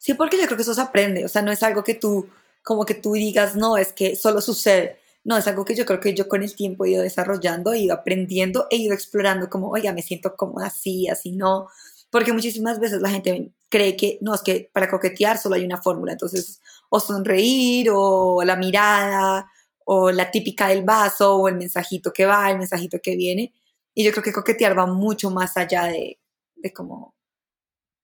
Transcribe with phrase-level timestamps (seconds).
[0.00, 2.26] Sí, porque yo creo que eso se aprende, o sea, no es algo que tú,
[2.64, 4.98] como que tú digas, no, es que solo sucede.
[5.24, 7.80] No, es algo que yo creo que yo con el tiempo he ido desarrollando, he
[7.80, 11.68] ido aprendiendo, he ido explorando como, oiga, me siento cómoda así, así no.
[12.10, 15.82] Porque muchísimas veces la gente cree que, no, es que para coquetear solo hay una
[15.82, 16.12] fórmula.
[16.12, 19.50] Entonces, o sonreír, o la mirada,
[19.84, 23.52] o la típica del vaso, o el mensajito que va, el mensajito que viene.
[23.94, 26.18] Y yo creo que coquetear va mucho más allá de,
[26.56, 27.14] de como,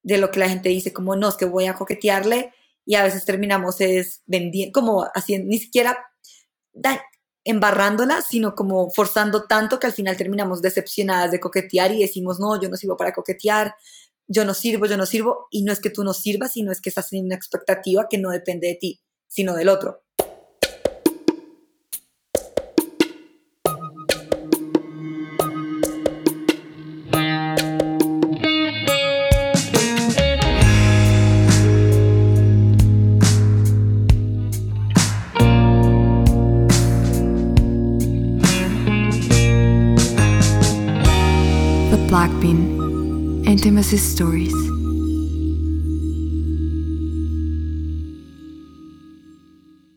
[0.07, 2.53] de lo que la gente dice, como, no, es que voy a coquetearle,
[2.85, 5.99] y a veces terminamos es vendiendo, como haciendo, ni siquiera
[7.43, 12.61] embarrándola, sino como forzando tanto que al final terminamos decepcionadas de coquetear y decimos, no,
[12.61, 13.75] yo no sirvo para coquetear,
[14.29, 16.81] yo no sirvo, yo no sirvo, y no es que tú no sirvas, sino es
[16.81, 20.05] que estás teniendo una expectativa que no depende de ti, sino del otro.
[43.67, 44.55] Intimacy Stories.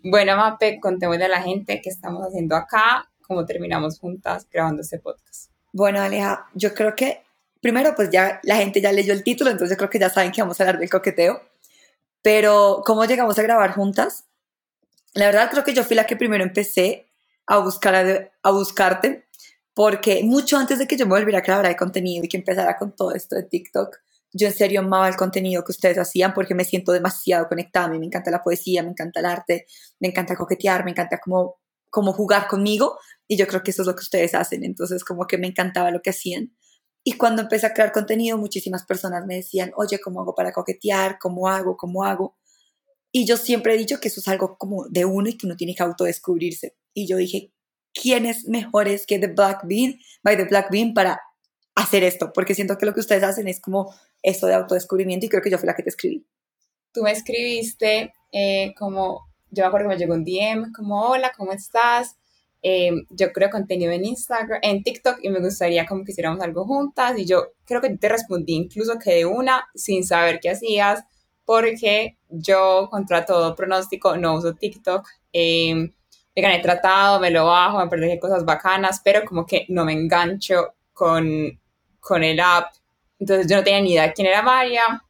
[0.02, 4.98] Bueno, Mape, contémosle a la gente qué estamos haciendo acá, cómo terminamos juntas grabando este
[4.98, 5.52] podcast.
[5.72, 7.22] Bueno, Aleja, yo creo que
[7.61, 10.31] primero, pues ya la gente ya leyó el título, entonces yo creo que ya saben
[10.31, 11.39] que vamos a hablar del coqueteo.
[12.23, 14.26] Pero, ¿cómo llegamos a grabar juntas?
[15.14, 17.06] La verdad, creo que yo fui la que primero empecé
[17.45, 19.28] a, buscar a buscarte
[19.80, 22.94] porque mucho antes de que yo me volviera creadora de contenido y que empezara con
[22.94, 23.95] todo esto de TikTok,
[24.33, 27.86] yo en serio amaba el contenido que ustedes hacían porque me siento demasiado conectada.
[27.86, 29.67] A mí me encanta la poesía, me encanta el arte,
[30.02, 33.88] me encanta coquetear, me encanta como, como jugar conmigo y yo creo que eso es
[33.88, 34.66] lo que ustedes hacen.
[34.66, 36.53] Entonces como que me encantaba lo que hacían.
[37.05, 41.19] Y cuando empecé a crear contenido, muchísimas personas me decían, oye, ¿cómo hago para coquetear?
[41.21, 41.77] ¿Cómo hago?
[41.77, 42.38] ¿Cómo hago?
[43.14, 45.55] Y yo siempre he dicho que eso es algo como de uno y que uno
[45.55, 46.75] tiene que autodescubrirse.
[46.93, 47.53] Y yo dije,
[48.00, 51.21] quién es mejores que The Black Bean, by The Black Bean, para
[51.76, 55.30] hacer esto, porque siento que lo que ustedes hacen es como eso de autodescubrimiento y
[55.30, 56.26] creo que yo fui la que te escribí.
[56.92, 61.32] Tú me escribiste eh, como, yo me acuerdo que me llegó un DM, como, hola,
[61.36, 62.15] ¿cómo estás?
[62.61, 66.66] Eh, yo creo contenido en Instagram, en TikTok y me gustaría como que hiciéramos algo
[66.66, 71.05] juntas y yo creo que te respondí incluso que de una sin saber qué hacías
[71.45, 75.08] porque yo contra todo pronóstico no uso TikTok.
[75.31, 75.93] Eh,
[76.48, 79.94] me he tratado, me lo bajo, me parece cosas bacanas, pero como que no me
[79.94, 81.60] engancho con,
[82.00, 82.73] con el app.
[83.20, 85.04] Entonces yo no tenía ni idea quién era María,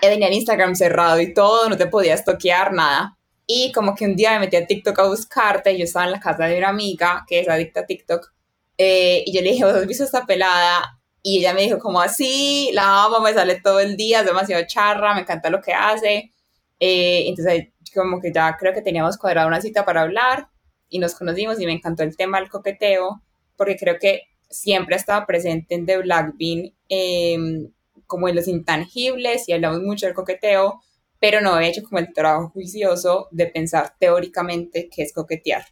[0.00, 3.16] tenía el Instagram cerrado y todo, no te podías toquear nada.
[3.46, 6.20] Y como que un día me metí a TikTok a buscarte, yo estaba en la
[6.20, 8.32] casa de una amiga que es adicta a TikTok,
[8.78, 10.98] eh, y yo le dije, ¿vos has visto esta pelada?
[11.22, 14.64] Y ella me dijo, como así, la amo, me sale todo el día, es demasiado
[14.66, 16.32] charra, me encanta lo que hace.
[16.80, 20.48] Eh, entonces como que ya creo que teníamos cuadrado una cita para hablar
[20.88, 23.22] y nos conocimos y me encantó el tema del coqueteo
[23.56, 27.72] porque creo que siempre estaba presente en The Black Bean em,
[28.06, 30.82] como en los intangibles y hablamos mucho del coqueteo,
[31.18, 35.64] pero no he hecho como el trabajo juicioso de pensar teóricamente qué es coquetear.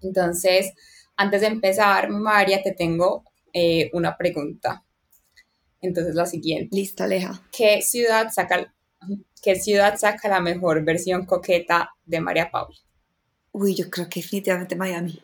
[0.00, 0.72] Entonces,
[1.16, 4.84] antes de empezar, María, te tengo eh, una pregunta.
[5.80, 6.76] Entonces, la siguiente.
[6.76, 7.42] Listo, Aleja.
[7.50, 8.72] ¿Qué ciudad saca
[9.42, 12.76] ¿Qué ciudad saca la mejor versión coqueta de María Paula?
[13.52, 15.20] Uy, yo creo que definitivamente Miami.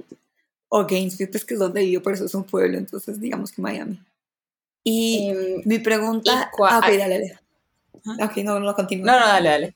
[0.68, 3.62] O Gainesville, pues que es donde vivo, por eso es un pueblo, entonces digamos que
[3.62, 4.00] Miami.
[4.84, 6.50] Y em, mi pregunta...
[6.68, 7.38] ah, ok, dale, dale.
[8.24, 9.06] Ok, no, no lo continúo.
[9.06, 9.74] No, no, dale, dale.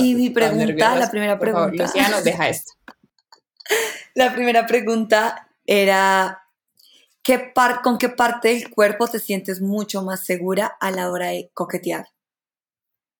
[0.00, 1.88] y mi pregunta, la primera pregunta...
[1.88, 2.72] Favor, deja esto.
[4.14, 6.42] la primera pregunta era...
[7.26, 11.28] ¿qué par ¿Con qué parte del cuerpo te sientes mucho más segura a la hora
[11.28, 12.06] de coquetear?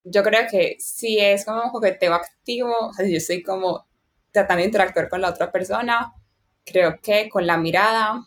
[0.08, 3.86] Yo creo que si es como un coqueteo activo, o sea, si yo estoy como
[4.32, 6.14] tratando de interactuar con la otra persona,
[6.64, 8.22] creo que con la mirada,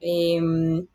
[0.00, 0.86] em,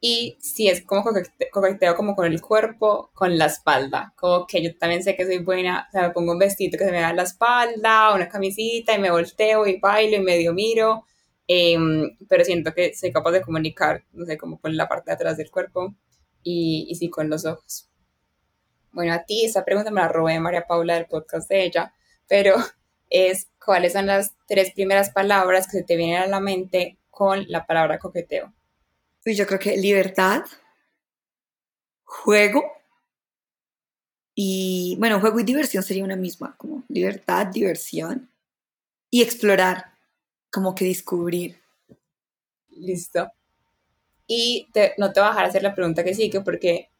[0.00, 1.04] y si es como
[1.52, 5.38] coqueteo, como con el cuerpo, con la espalda, como que yo también sé que soy
[5.38, 8.94] buena, o sea, me pongo un vestido que se me da la espalda, una camisita
[8.96, 11.06] y me volteo y bailo y medio miro,
[11.48, 15.14] em, pero siento que soy capaz de comunicar, no sé, como con la parte de
[15.14, 15.94] atrás del cuerpo
[16.42, 17.91] y, y sí con los ojos.
[18.92, 21.94] Bueno, a ti esa pregunta me la robé María Paula del podcast de ella,
[22.28, 22.56] pero
[23.10, 27.44] es cuáles son las tres primeras palabras que se te vienen a la mente con
[27.48, 28.52] la palabra coqueteo.
[29.24, 30.42] Pues yo creo que libertad,
[32.04, 32.64] juego
[34.34, 38.30] y, bueno, juego y diversión sería una misma, como libertad, diversión
[39.10, 39.92] y explorar,
[40.50, 41.60] como que descubrir.
[42.70, 43.30] Listo.
[44.26, 46.91] Y no te voy a dejar hacer la pregunta que sigue porque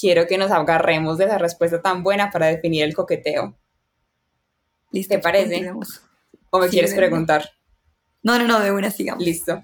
[0.00, 3.56] quiero que nos agarremos de esa respuesta tan buena para definir el coqueteo.
[4.92, 5.70] Listo, ¿Te parece?
[6.50, 7.50] ¿O me Sí, quieres preguntar?
[8.22, 9.24] No, no, no, de una sigamos.
[9.24, 9.62] Listo.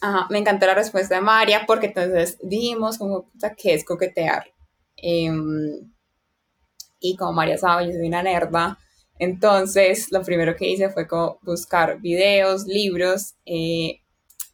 [0.00, 4.46] Ajá, me encantó la respuesta de María porque entonces dijimos como qué es coquetear.
[4.96, 5.90] Em,
[7.00, 8.78] y como María sabe, yo soy una nerda.
[9.18, 14.00] Entonces, lo primero que hice fue como buscar videos, libros, eh,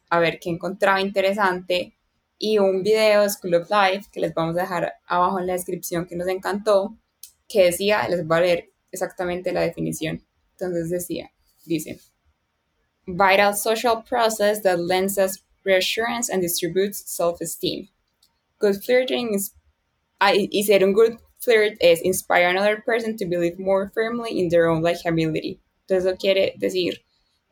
[0.09, 1.95] a ver qué encontraba interesante.
[2.39, 5.53] Y un video de School of Life que les vamos a dejar abajo en la
[5.53, 6.97] descripción que nos encantó,
[7.47, 10.25] que decía, les voy a leer exactamente la definición.
[10.51, 11.31] Entonces decía,
[11.65, 11.99] dice,
[13.05, 17.89] vital social process that lends us reassurance and distributes self-esteem.
[18.59, 19.53] Good flirting is,
[20.19, 24.49] ah, y ser un good flirt es inspire another person to believe more firmly in
[24.49, 25.59] their own likability.
[25.87, 27.01] Entonces eso quiere decir,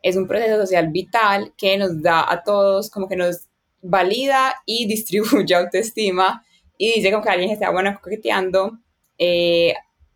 [0.02, 3.47] es un proceso social vital que nos da a todos, como que nos
[3.82, 6.44] valida y distribuye autoestima
[6.76, 8.78] y dice como que alguien que está bueno coqueteando
[9.18, 9.74] eh,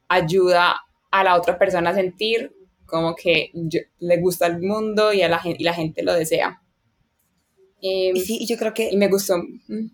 [0.08, 0.80] ayuda
[1.10, 2.54] a la otra persona a sentir
[2.86, 6.62] como que yo- le gusta el mundo y, a la, y la gente lo desea.
[7.80, 9.38] Eh, sí, yo creo que y me gustó.
[9.38, 9.86] mm,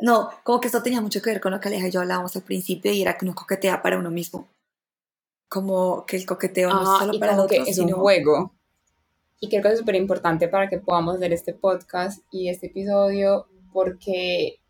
[0.00, 2.34] No, como que esto tenía mucho que ver con lo que Aleja y yo hablábamos
[2.36, 4.48] al principio y era que uno coquetea para uno mismo.
[5.48, 7.98] Como que el coqueteo no es Ajá, solo para el otro, que es un sino-
[8.00, 8.54] juego.
[9.40, 13.46] Y creo que es súper importante para que podamos hacer este podcast y este episodio
[13.72, 14.60] porque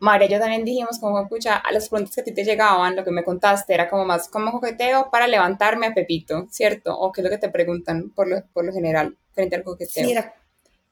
[0.00, 2.94] María y yo también dijimos como, pucha, a las preguntas que a ti te llegaban,
[2.94, 6.96] lo que me contaste era como más como coqueteo para levantarme a Pepito, ¿cierto?
[6.96, 10.04] O qué es lo que te preguntan por lo, por lo general frente al coqueteo.
[10.04, 10.34] Sí, era,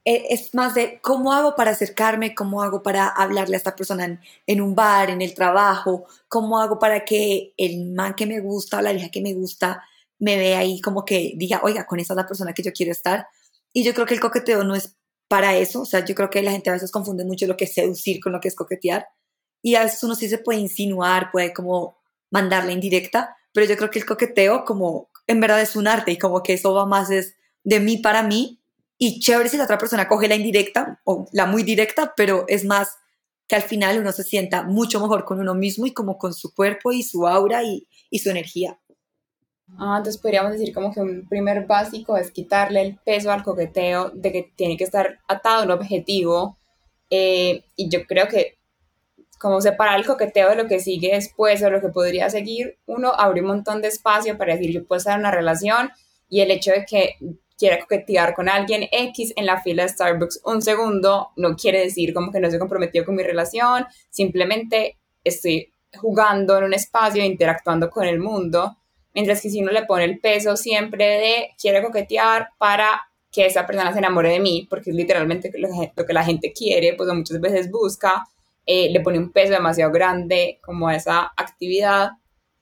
[0.04, 4.04] eh, es más de cómo hago para acercarme, cómo hago para hablarle a esta persona
[4.04, 8.40] en, en un bar, en el trabajo, cómo hago para que el man que me
[8.40, 9.82] gusta o la vieja que me gusta
[10.18, 12.92] me vea ahí como que diga, oiga, con esa es la persona que yo quiero
[12.92, 13.26] estar.
[13.72, 14.96] Y yo creo que el coqueteo no es
[15.28, 17.64] para eso, o sea, yo creo que la gente a veces confunde mucho lo que
[17.64, 19.06] es seducir con lo que es coquetear.
[19.62, 21.98] Y a veces uno sí se puede insinuar, puede como
[22.30, 26.18] mandarla indirecta, pero yo creo que el coqueteo como en verdad es un arte y
[26.18, 27.34] como que eso va más es
[27.64, 28.60] de mí para mí
[28.98, 32.64] y chévere si la otra persona coge la indirecta o la muy directa, pero es
[32.64, 32.96] más
[33.48, 36.54] que al final uno se sienta mucho mejor con uno mismo y como con su
[36.54, 38.78] cuerpo y su aura y su energía.
[39.78, 44.10] Ah, entonces podríamos decir como que un primer básico es quitarle el peso al coqueteo
[44.10, 46.58] de que tiene que estar atado a un objetivo.
[47.10, 48.56] eh, y yo creo que
[49.38, 53.12] como separar el coqueteo de lo que sigue después o lo que podría seguir, uno
[53.14, 55.90] abre un montón de espacio para decir yo puedo estar en una relación
[56.28, 57.16] y el hecho de que
[57.58, 62.12] quiera coquetear con alguien X en la fila de Starbucks un segundo no quiere decir
[62.14, 67.90] como que no estoy comprometido con mi relación, simplemente estoy jugando en un espacio interactuando
[67.90, 68.76] con el mundo.
[69.16, 73.00] Mientras que si uno le pone el peso siempre de quiere coquetear para
[73.32, 76.52] que esa persona se enamore de mí, porque es literalmente lo lo que la gente
[76.52, 78.24] quiere, pues muchas veces busca,
[78.66, 82.10] eh, le pone un peso demasiado grande como a esa actividad.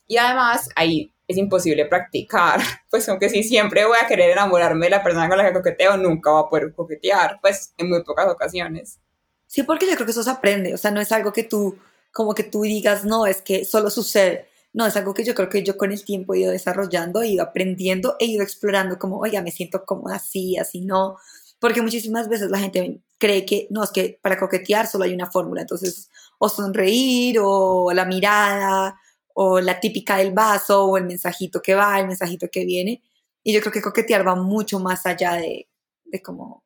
[0.06, 4.91] Y además ahí es imposible practicar, pues aunque si siempre voy a querer enamorarme de
[4.91, 8.29] la persona con la que coqueteo, nunca voy a poder coquetear, pues en muy pocas
[8.29, 9.01] ocasiones.
[9.49, 11.77] Sí, porque yo creo que eso se aprende, o sea, no es algo que tú,
[12.12, 14.54] como que tú digas, no, es que solo sucede.
[14.75, 17.29] No, es algo que yo creo que yo con el tiempo he ido desarrollando, he
[17.29, 21.17] ido aprendiendo, he ido explorando como, oiga, me siento cómoda así, así no.
[21.61, 25.31] Porque muchísimas veces la gente cree que, no, es que para coquetear solo hay una
[25.31, 25.61] fórmula.
[25.62, 29.00] Entonces, o sonreír, o la mirada,
[29.32, 33.03] o la típica del vaso, o el mensajito que va, el mensajito que viene.
[33.44, 35.69] Y yo creo que coquetear va mucho más allá de,
[36.05, 36.65] de como,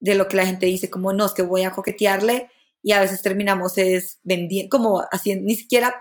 [0.00, 2.50] de lo que la gente dice, como, no, es que voy a coquetearle,
[2.82, 5.94] y a veces terminamos es vendiendo, como haciendo, ni siquiera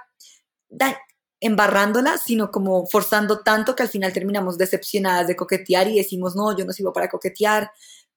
[1.40, 6.58] embarrándola, sino como forzando tanto que al final terminamos decepcionadas de coquetear y decimos, no,
[6.58, 7.72] yo no sirvo para coquetear,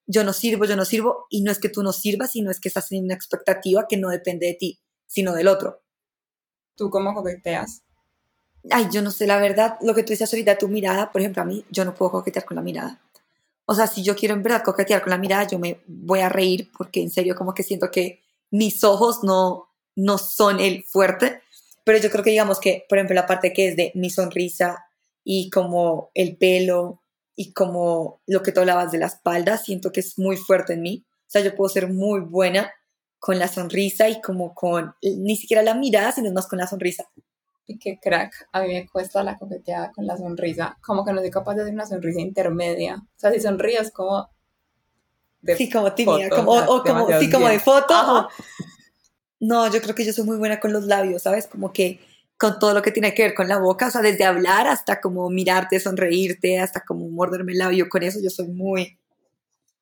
[0.07, 2.61] yo no sirvo, yo no sirvo, y no es que tú no sirvas, sino es
[2.61, 5.83] que estás en una expectativa que no depende de ti, sino del otro.
[6.75, 7.83] ¿Tú cómo coqueteas?
[8.71, 11.43] Ay, yo no sé, la verdad, lo que tú dices ahorita, tu mirada, por ejemplo,
[11.43, 13.01] a mí, yo no puedo coquetear con la mirada.
[13.67, 16.29] O sea, si yo quiero en verdad coquetear con la mirada, yo me voy a
[16.29, 21.43] reír porque en serio como que siento que mis ojos no, no son el fuerte,
[21.91, 24.87] pero yo creo que digamos que, por ejemplo, la parte que es de mi sonrisa
[25.25, 27.03] y como el pelo
[27.35, 30.83] y como lo que tú hablabas de la espalda, siento que es muy fuerte en
[30.83, 31.05] mí.
[31.09, 32.73] O sea, yo puedo ser muy buena
[33.19, 37.11] con la sonrisa y como con, ni siquiera la mirada, sino más con la sonrisa.
[37.67, 41.21] Y qué crack, a mí me cuesta la coqueteada con la sonrisa, como que no
[41.21, 43.03] soy capaz de hacer una sonrisa intermedia.
[43.03, 44.31] O sea, si sonrío es como...
[45.41, 47.95] de Sí, como tímida, foto, como, o como, demasiado sí, como de foto.
[47.95, 48.29] Ajá.
[49.41, 51.47] No, yo creo que yo soy muy buena con los labios, ¿sabes?
[51.47, 51.99] Como que
[52.37, 55.01] con todo lo que tiene que ver con la boca, o sea, desde hablar hasta
[55.01, 58.99] como mirarte, sonreírte, hasta como morderme el labio, con eso yo soy muy...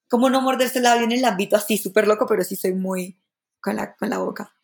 [0.09, 3.21] Como no morderse el labio en el ámbito así súper loco, pero sí soy muy
[3.61, 4.55] con la, con la boca.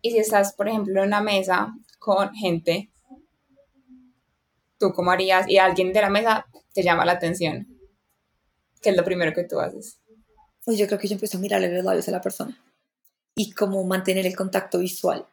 [0.00, 2.90] Y si estás, por ejemplo, en una mesa con gente,
[4.78, 5.48] ¿tú cómo harías?
[5.48, 7.66] Y alguien de la mesa te llama la atención.
[8.80, 10.00] ¿Qué es lo primero que tú haces?
[10.64, 12.58] Pues yo creo que yo empiezo a mirarle los labios a la persona
[13.36, 15.26] y como mantener el contacto visual,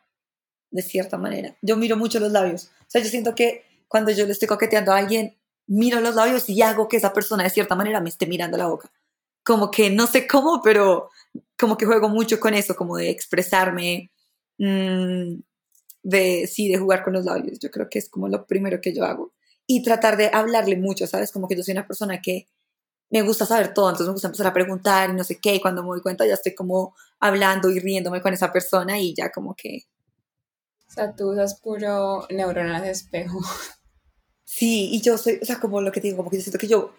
[0.69, 1.55] de cierta manera.
[1.61, 2.65] Yo miro mucho los labios.
[2.81, 6.49] O sea, yo siento que cuando yo le estoy coqueteando a alguien, miro los labios
[6.49, 8.91] y hago que esa persona de cierta manera me esté mirando la boca.
[9.43, 11.09] Como que no sé cómo, pero
[11.57, 14.11] como que juego mucho con eso, como de expresarme,
[14.57, 15.35] mm,
[16.03, 17.59] de sí, de jugar con los labios.
[17.59, 19.33] Yo creo que es como lo primero que yo hago.
[19.65, 21.31] Y tratar de hablarle mucho, ¿sabes?
[21.31, 22.47] Como que yo soy una persona que
[23.09, 25.61] me gusta saber todo, entonces me gusta empezar a preguntar y no sé qué, y
[25.61, 29.31] cuando me doy cuenta ya estoy como hablando y riéndome con esa persona y ya
[29.31, 29.83] como que...
[30.87, 33.39] O sea, tú usas puro neuronas de espejo.
[34.45, 36.67] Sí, y yo soy, o sea, como lo que digo, como que yo siento que
[36.67, 36.93] yo,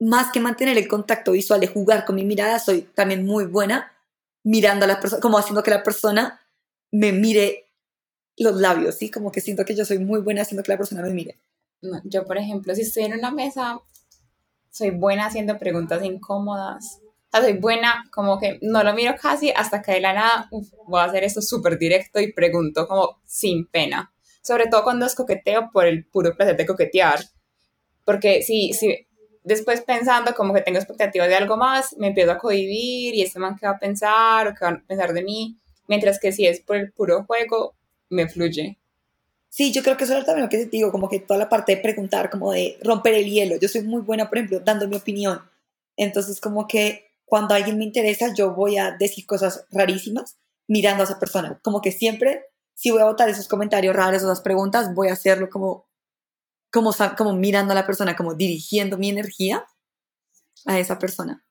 [0.00, 3.92] más que mantener el contacto visual de jugar con mi mirada, soy también muy buena
[4.42, 6.40] mirando a la persona, como haciendo que la persona
[6.90, 7.72] me mire
[8.36, 9.10] los labios, ¿sí?
[9.10, 11.40] Como que siento que yo soy muy buena haciendo que la persona me mire.
[12.04, 13.80] yo, por ejemplo, si estoy en una mesa,
[14.74, 16.98] soy buena haciendo preguntas incómodas.
[17.00, 20.48] O sea, soy buena, como que no lo miro casi hasta que de la nada
[20.88, 24.12] voy a hacer esto súper directo y pregunto como sin pena.
[24.42, 27.20] Sobre todo cuando es coqueteo por el puro placer de coquetear.
[28.04, 29.06] Porque si, si
[29.44, 33.38] después pensando como que tengo expectativas de algo más, me empiezo a cohibir y este
[33.38, 35.56] man qué va a pensar o qué va a pensar de mí.
[35.86, 37.76] Mientras que si es por el puro juego,
[38.08, 38.80] me fluye.
[39.56, 41.48] Sí, yo creo que eso es también lo que te digo, como que toda la
[41.48, 43.54] parte de preguntar, como de romper el hielo.
[43.56, 45.42] Yo soy muy buena, por ejemplo, dando mi opinión.
[45.96, 51.04] Entonces, como que cuando alguien me interesa, yo voy a decir cosas rarísimas mirando a
[51.04, 51.60] esa persona.
[51.62, 55.12] Como que siempre, si voy a votar esos comentarios raros o esas preguntas, voy a
[55.12, 55.86] hacerlo como,
[56.72, 59.64] como, como mirando a la persona, como dirigiendo mi energía
[60.66, 61.44] a esa persona.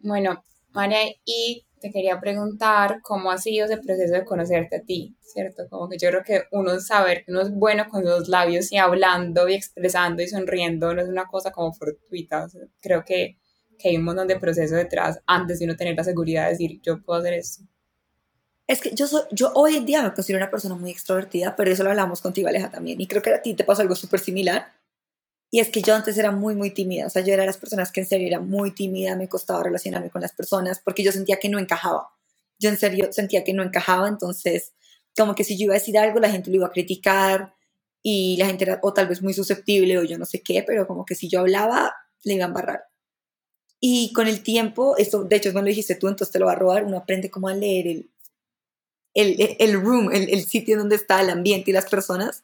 [0.00, 5.16] Bueno, María, y te quería preguntar cómo ha sido ese proceso de conocerte a ti,
[5.20, 5.64] ¿cierto?
[5.68, 8.78] Como que yo creo que uno saber que uno es bueno con los labios y
[8.78, 12.46] hablando y expresando y sonriendo no es una cosa como fortuita.
[12.80, 13.36] creo que,
[13.78, 16.80] que, hay un montón de proceso detrás antes de uno tener la seguridad de decir,
[16.82, 17.64] yo puedo hacer esto.
[18.68, 21.70] Es que yo, soy, yo hoy en día me considero una persona muy extrovertida, pero
[21.70, 23.00] eso lo hablamos contigo, Aleja, también.
[23.00, 24.72] Y creo que a ti te pasó algo súper similar
[25.54, 27.06] y es que yo antes era muy, muy tímida.
[27.06, 29.62] O sea, yo era de las personas que en serio era muy tímida, me costaba
[29.62, 32.08] relacionarme con las personas porque yo sentía que no encajaba.
[32.58, 34.72] Yo en serio sentía que no encajaba, entonces
[35.14, 37.54] como que si yo iba a decir algo, la gente lo iba a criticar
[38.02, 40.86] y la gente era o tal vez muy susceptible o yo no sé qué, pero
[40.86, 41.94] como que si yo hablaba,
[42.24, 42.84] le iban a embarrar.
[43.78, 46.52] Y con el tiempo, esto de hecho me lo dijiste tú, entonces te lo va
[46.52, 48.10] a robar, uno aprende como a leer el,
[49.12, 52.42] el, el room, el, el sitio donde está el ambiente y las personas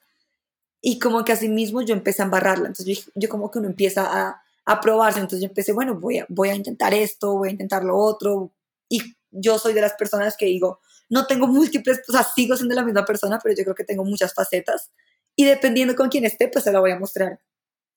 [0.80, 2.68] y como que así mismo yo empecé a embarrarla.
[2.68, 5.18] Entonces yo, como que uno empieza a, a, probarse.
[5.18, 8.52] Entonces yo empecé, bueno, voy a, voy a intentar esto, voy a intentar lo otro.
[8.88, 12.74] Y yo soy de las personas que digo, no tengo múltiples, o sea, sigo siendo
[12.74, 14.90] la misma persona, pero yo creo que tengo muchas facetas.
[15.34, 17.40] Y dependiendo con quién esté, pues se la voy a mostrar.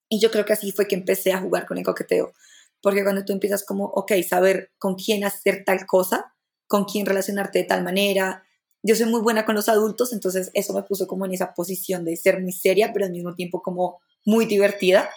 [0.08, 2.32] Y yo creo que así fue que empecé a jugar con el coqueteo.
[2.80, 6.34] Porque cuando tú empiezas como, ok, saber con quién hacer tal cosa,
[6.66, 8.44] con quién relacionarte de tal manera,
[8.82, 12.04] yo soy muy buena con los adultos, entonces eso me puso como en esa posición
[12.04, 15.08] de ser muy seria, pero al mismo tiempo como muy divertida.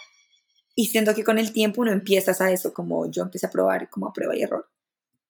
[0.74, 3.88] Y siento que con el tiempo uno empieza a eso, como yo empecé a probar
[3.90, 4.68] como a prueba y error.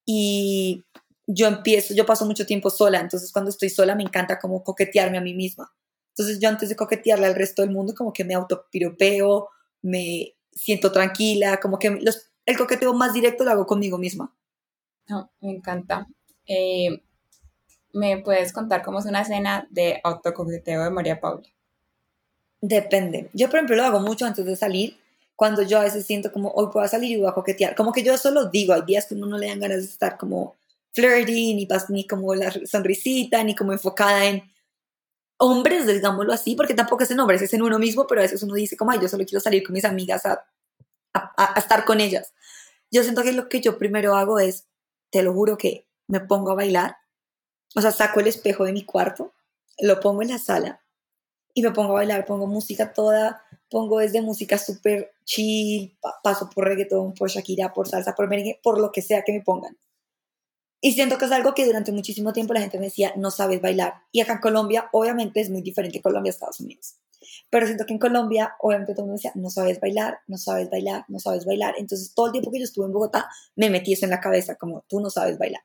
[0.04, 0.84] Y
[1.26, 5.18] yo empiezo, yo paso mucho tiempo sola, entonces cuando estoy sola me encanta como coquetearme
[5.18, 5.72] a mí misma.
[6.10, 9.48] Entonces yo antes de coquetearle al resto del mundo como que me autopiropeo,
[9.82, 14.34] me siento tranquila, como que los, el coqueteo más directo lo hago conmigo misma.
[15.08, 16.06] No, me encanta.
[16.46, 17.02] Eh,
[17.96, 21.48] ¿Me puedes contar cómo es una escena de autocoqueteo de María Paula?
[22.60, 23.30] Depende.
[23.32, 24.98] Yo, por ejemplo, lo hago mucho antes de salir,
[25.34, 27.74] cuando yo a veces siento como, hoy puedo salir y voy a coquetear.
[27.74, 29.84] Como que yo eso lo digo, hay días que uno no le dan ganas de
[29.84, 30.56] estar como
[30.92, 34.42] flirty, ni, ni como la sonrisita, ni como enfocada en
[35.38, 38.42] hombres, digámoslo así, porque tampoco es en hombres, es en uno mismo, pero a veces
[38.42, 40.44] uno dice como, ay, yo solo quiero salir con mis amigas a,
[41.14, 42.34] a estar con ellas.
[42.90, 44.66] Yo siento que lo que yo primero hago es,
[45.08, 46.98] te lo juro que me pongo a bailar
[47.74, 49.32] o sea, saco el espejo de mi cuarto,
[49.80, 50.82] lo pongo en la sala
[51.54, 56.64] y me pongo a bailar, pongo música toda, pongo desde música súper chill, paso por
[56.64, 59.76] reggaetón, por Shakira, por salsa, por merengue, por lo que sea que me pongan.
[60.80, 63.60] Y siento que es algo que durante muchísimo tiempo la gente me decía, no sabes
[63.60, 63.94] bailar.
[64.12, 66.96] Y acá en Colombia, obviamente es muy diferente Colombia a Estados Unidos.
[67.50, 70.70] Pero siento que en Colombia, obviamente todo el mundo decía, no sabes bailar, no sabes
[70.70, 71.74] bailar, no sabes bailar.
[71.78, 74.56] Entonces todo el tiempo que yo estuve en Bogotá, me metí eso en la cabeza,
[74.56, 75.62] como tú no sabes bailar.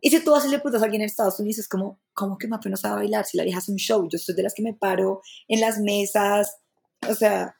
[0.00, 2.38] Y si tú vas y le preguntas a alguien en Estados Unidos, es como, ¿cómo
[2.38, 3.24] que Mafe no sabe bailar?
[3.24, 5.78] Si la vieja hace un show, yo soy de las que me paro en las
[5.78, 6.56] mesas,
[7.08, 7.56] o sea,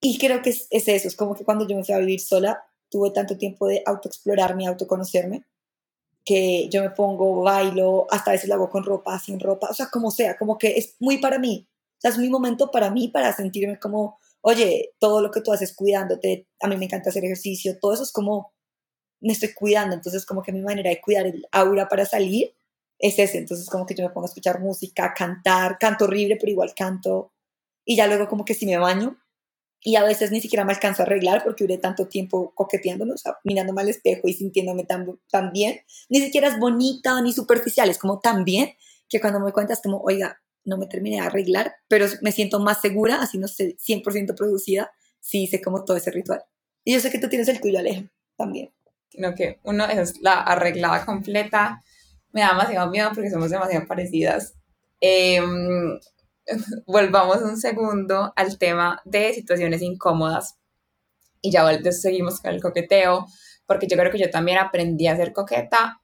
[0.00, 2.20] y creo que es, es eso, es como que cuando yo me fui a vivir
[2.20, 5.44] sola, tuve tanto tiempo de autoexplorarme, autoconocerme,
[6.24, 9.74] que yo me pongo, bailo, hasta a veces lo hago con ropa, sin ropa, o
[9.74, 11.68] sea, como sea, como que es muy para mí.
[11.68, 15.52] O sea, es mi momento para mí, para sentirme como, oye, todo lo que tú
[15.52, 18.52] haces cuidándote, a mí me encanta hacer ejercicio, todo eso es como,
[19.22, 22.54] me estoy cuidando, entonces como que mi manera de cuidar el aura para salir
[22.98, 26.52] es ese, entonces como que yo me pongo a escuchar música, cantar, canto horrible, pero
[26.52, 27.32] igual canto,
[27.84, 29.18] y ya luego como que si me baño,
[29.84, 33.18] y a veces ni siquiera me alcanzo a arreglar porque duré tanto tiempo coqueteándome, o
[33.18, 35.80] sea, mirándome al espejo y sintiéndome tan, tan bien.
[36.08, 38.74] Ni siquiera es bonita ni superficial, es como tan bien
[39.08, 42.80] que cuando me cuentas como, oiga, no me terminé de arreglar, pero me siento más
[42.80, 46.44] segura, así no sé, 100% producida, si hice como todo ese ritual.
[46.84, 48.72] Y yo sé que tú tienes el tuyo, Alejo, también.
[49.18, 51.82] No, que uno es la arreglada completa,
[52.32, 54.54] me da demasiado miedo porque somos demasiado parecidas.
[55.00, 55.40] Eh,
[56.86, 60.56] volvamos un segundo al tema de situaciones incómodas.
[61.40, 63.26] Y ya seguimos con el coqueteo,
[63.66, 66.00] porque yo creo que yo también aprendí a ser coqueta,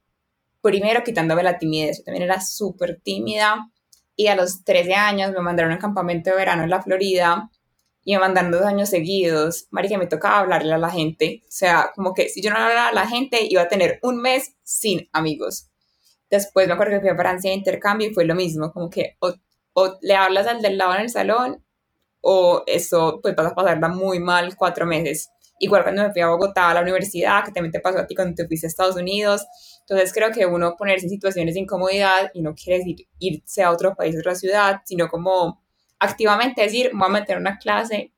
[0.61, 3.71] primero quitándome la timidez, yo también era súper tímida
[4.17, 7.49] y a los 13 años me mandaron a un campamento de verano en la Florida
[8.09, 12.15] y me dos años seguidos, marica, me tocaba hablarle a la gente, o sea, como
[12.15, 15.69] que si yo no hablaba a la gente iba a tener un mes sin amigos.
[16.31, 19.19] Después me acuerdo que fui a Francia de intercambio y fue lo mismo, como que
[19.21, 21.63] o le hablas al del lado en el salón
[22.23, 25.29] o eso pues vas a pasarla muy mal cuatro meses.
[25.59, 28.15] Igual cuando me fui a Bogotá a la universidad, que también te pasó a ti
[28.15, 29.45] cuando te fuiste a Estados Unidos.
[29.81, 33.71] Entonces creo que uno ponerse en situaciones de incomodidad y no quiere decir irse a
[33.71, 35.63] otro país o otra ciudad, sino como
[35.99, 38.13] activamente decir, voy a meter una clase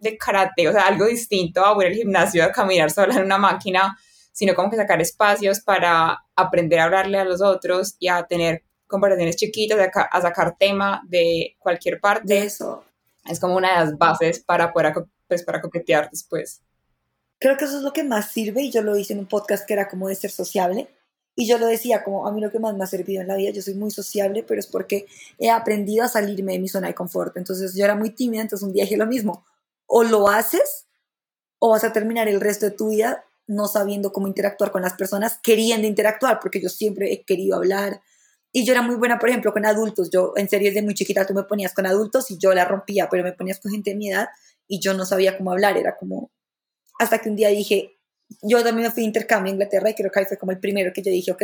[0.00, 3.38] de karate, o sea, algo distinto a ir al gimnasio, a caminar sola en una
[3.38, 3.96] máquina,
[4.32, 8.62] sino como que sacar espacios para aprender a hablarle a los otros y a tener
[8.86, 12.22] conversaciones chiquitas, a, sacar tema de cualquier parte.
[12.26, 12.84] De eso.
[13.26, 14.94] Es como una de las bases para poder
[15.26, 16.62] pues, para coquetear después.
[17.38, 19.66] Creo que eso es lo que más sirve y yo lo hice en un podcast
[19.66, 20.88] que era como de ser sociable.
[21.40, 23.36] Y yo lo decía, como a mí lo que más me ha servido en la
[23.36, 25.06] vida, yo soy muy sociable, pero es porque
[25.38, 27.36] he aprendido a salirme de mi zona de confort.
[27.36, 29.44] Entonces yo era muy tímida, entonces un día dije lo mismo,
[29.86, 30.88] o lo haces
[31.60, 34.94] o vas a terminar el resto de tu vida no sabiendo cómo interactuar con las
[34.94, 38.02] personas, queriendo interactuar, porque yo siempre he querido hablar,
[38.50, 40.10] y yo era muy buena, por ejemplo, con adultos.
[40.10, 43.08] Yo en series de muy chiquita tú me ponías con adultos y yo la rompía,
[43.08, 44.28] pero me ponías con gente de mi edad
[44.66, 45.76] y yo no sabía cómo hablar.
[45.76, 46.32] Era como...
[46.98, 47.97] Hasta que un día dije,
[48.42, 50.92] yo también fui a intercambio a Inglaterra y creo que ahí fue como el primero
[50.92, 51.42] que yo dije, ok,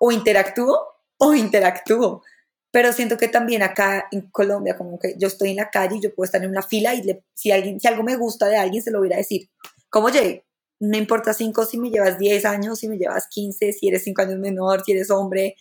[0.00, 0.78] o interactúo
[1.18, 2.22] o interactúo.
[2.70, 6.02] Pero siento que también acá en Colombia, como que yo estoy en la calle y
[6.02, 7.02] yo puedo estar en una fila y
[7.34, 9.48] si, alguien, si algo me gusta de alguien, se lo voy a decir.
[9.88, 10.44] Como, oye,
[10.80, 14.22] no importa cinco si me llevas 10 años, si me llevas 15, si eres cinco
[14.22, 15.56] años menor, si eres hombre,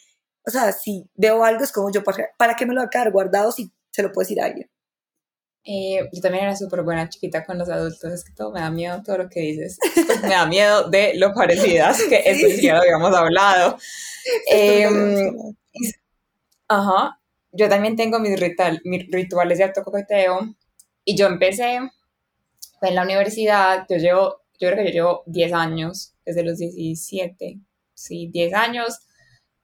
[0.45, 2.89] o sea, si veo algo es como yo, ¿para, para qué me lo voy a
[2.89, 4.69] quedar guardado si se lo puedo decir a alguien?
[5.67, 8.69] Eh, yo también era súper buena chiquita con los adultos, es que todo me da
[8.69, 9.79] miedo, todo lo que dices.
[10.21, 13.77] me da miedo de lo parecidas, que eso ya lo habíamos hablado.
[14.47, 15.53] Em,
[16.67, 17.19] ajá,
[17.51, 20.55] yo también tengo mis, ritual, mis rituales de autocoqueteo
[21.03, 26.13] y yo empecé en la universidad, yo llevo, yo creo que yo llevo 10 años,
[26.25, 27.59] desde los 17,
[27.93, 28.99] sí, 10 años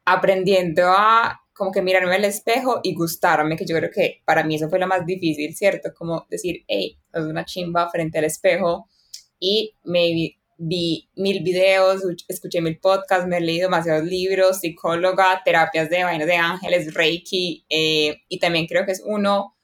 [0.05, 4.55] aprendiendo a como que mirarme al espejo y gustarme, que yo creo que para mí
[4.55, 5.93] eso fue lo más difícil, ¿cierto?
[5.95, 8.87] Como decir, hey, es una chimba frente al espejo
[9.39, 10.11] y me
[10.57, 16.25] vi, mil videos, escuché mil podcasts, me he leído demasiados libros, psicóloga, terapias de vainas
[16.25, 19.55] de ángeles, reiki, eh, y también creo que es uno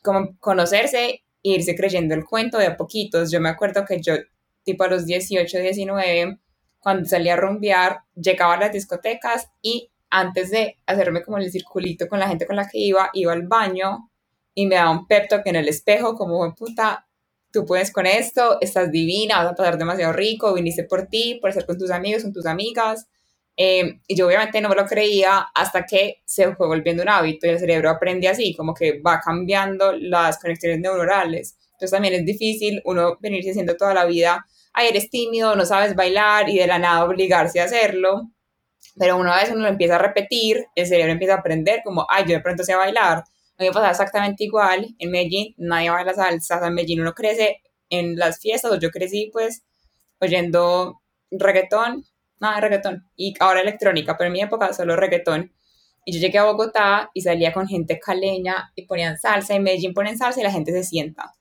[0.00, 3.32] como conocerse e irse creyendo el cuento de a poquitos.
[3.32, 4.14] Yo me acuerdo que yo,
[4.62, 6.38] tipo a los 18, 19,
[6.78, 12.08] cuando salía a rumbear, llegaba a las discotecas y antes de hacerme como el circulito
[12.08, 14.10] con la gente con la que iba, iba al baño
[14.54, 17.08] y me daba un pep talk en el espejo, como, puta,
[17.50, 21.50] tú puedes con esto, estás divina, vas a pasar demasiado rico, viniste por ti, por
[21.50, 23.08] estar con tus amigos, con tus amigas.
[23.56, 27.46] Em, y yo obviamente no me lo creía hasta que se fue volviendo un hábito
[27.46, 31.56] y el cerebro aprende así, como que va cambiando las conexiones neuronales.
[31.72, 35.94] Entonces también es difícil uno venirse haciendo toda la vida ay, eres tímido, no sabes
[35.94, 38.30] bailar y de la nada obligarse a hacerlo.
[38.98, 42.24] Pero una vez uno lo empieza a repetir, el cerebro empieza a aprender como, ay,
[42.26, 43.18] yo de pronto sé bailar.
[43.18, 44.94] A mí me pasa exactamente igual.
[44.98, 46.60] En Medellín nadie baila salsa.
[46.66, 49.64] en Medellín uno crece en las fiestas, o yo crecí pues
[50.20, 52.04] oyendo reggaetón,
[52.40, 55.52] nada de reggaetón, y ahora electrónica, pero en mi época solo reggaetón.
[56.04, 59.94] Y yo llegué a Bogotá y salía con gente caleña y ponían salsa, en Medellín
[59.94, 61.34] ponen salsa y la gente se sienta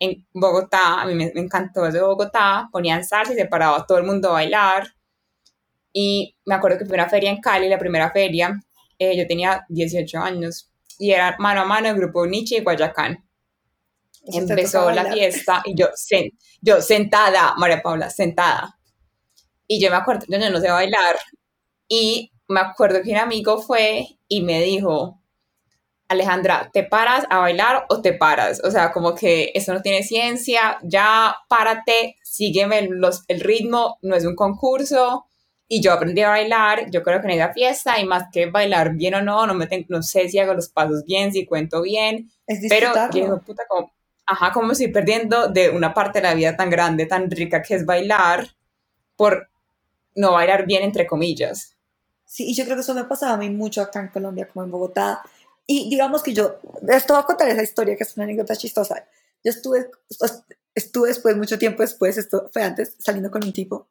[0.00, 3.98] en Bogotá, a mí me, encantó eso de Bogotá, ponían salsa y se paraba todo
[3.98, 4.88] el mundo a bailar.
[5.92, 8.58] Y me acuerdo que fue una feria en Cali, la primera feria,
[8.98, 13.24] eh, yo tenía 18 años, y era mano a mano el grupo Nietzsche y Guayacán.
[14.30, 15.88] Empezó la fiesta y yo,
[16.60, 18.78] yo sentada, María Paula, sentada.
[19.66, 21.16] Y yo me acuerdo, yo no sé bailar,
[21.88, 25.22] Y me acuerdo que un amigo fue y me dijo,
[26.08, 28.62] Alejandra, ¿te paras a bailar o te paras?
[28.64, 34.16] O sea, como que eso no tiene ciencia, ya párate, sígueme los, el ritmo, no
[34.16, 35.27] es un concurso.
[35.70, 38.94] Y yo aprendí a bailar, yo creo que en esa fiesta, y más que bailar
[38.94, 42.30] bien o no, no, me no sé si hago los pasos bien, si cuento bien,
[42.70, 43.92] pero yo puta, como,
[44.24, 47.74] ajá, como si perdiendo de una parte de la vida tan grande, tan rica que
[47.74, 48.48] es bailar,
[49.14, 49.50] por
[50.14, 51.76] no bailar bien, entre comillas.
[52.24, 54.64] Sí, y yo creo que eso me pasaba a mí mucho acá en Colombia, como
[54.64, 55.22] en Bogotá.
[55.66, 59.06] Y digamos que yo, esto voy a contar esa historia que es una anécdota chistosa.
[59.44, 59.90] Yo estuve,
[60.74, 63.88] estuve después, mucho tiempo después, esto fue antes, saliendo con un tipo,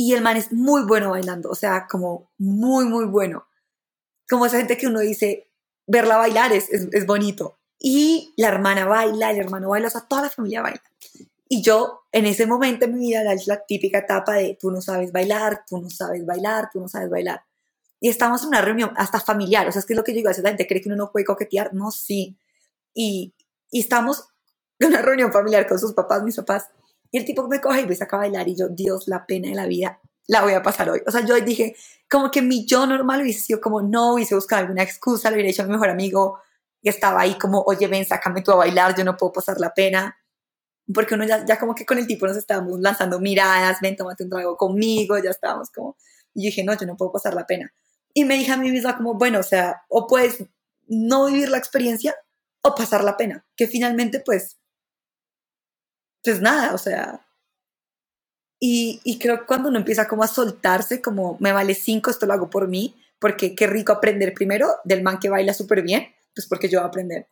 [0.00, 3.48] y el man es muy bueno bailando, o sea, como muy, muy bueno.
[4.28, 5.50] Como esa gente que uno dice,
[5.88, 7.58] verla bailar es, es, bonito.
[7.80, 10.80] Y la hermana baila, el hermano baila, o sea, toda la familia baila.
[11.48, 14.80] Y yo, en ese momento en mi vida, es la típica etapa de tú no
[14.80, 17.42] sabes bailar, tú no sabes bailar, tú no sabes bailar.
[17.98, 20.18] Y estamos en una reunión hasta familiar, o sea, es que es lo que yo
[20.18, 22.38] digo, a la gente cree que uno no puede coquetear, no, sí.
[22.94, 23.34] Y,
[23.72, 24.28] y estamos
[24.78, 26.68] en una reunión familiar con sus papás, mis papás,
[27.10, 29.48] y el tipo me coge y me saca a bailar y yo, Dios, la pena
[29.48, 31.00] de la vida, la voy a pasar hoy.
[31.06, 31.74] O sea, yo dije,
[32.08, 35.48] como que mi yo normal hubiese sido como, no, hubiese buscado alguna excusa, le hubiera
[35.48, 36.38] dicho a mi mejor amigo
[36.82, 39.72] y estaba ahí como, oye, ven, sácame tú a bailar, yo no puedo pasar la
[39.72, 40.16] pena.
[40.92, 44.24] Porque uno ya, ya como que con el tipo nos estábamos lanzando miradas, ven, tómate
[44.24, 45.96] un trago conmigo, ya estábamos como,
[46.34, 47.72] y dije, no, yo no puedo pasar la pena.
[48.14, 50.44] Y me dije a mí misma como, bueno, o sea, o puedes
[50.86, 52.14] no vivir la experiencia
[52.62, 54.57] o pasar la pena, que finalmente pues
[56.22, 57.24] pues nada, o sea.
[58.60, 62.26] Y, y creo que cuando uno empieza como a soltarse, como me vale cinco, esto
[62.26, 66.08] lo hago por mí, porque qué rico aprender primero del man que baila súper bien,
[66.34, 67.28] pues porque yo voy a aprender.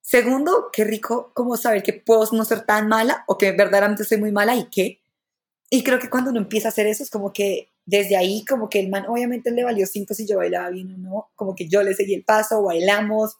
[0.00, 4.18] Segundo, qué rico como saber que puedo no ser tan mala o que verdaderamente soy
[4.18, 5.00] muy mala y qué.
[5.68, 8.68] Y creo que cuando uno empieza a hacer eso es como que desde ahí como
[8.68, 11.68] que el man obviamente le valió cinco si yo bailaba bien o no, como que
[11.68, 13.36] yo le seguí el paso, bailamos,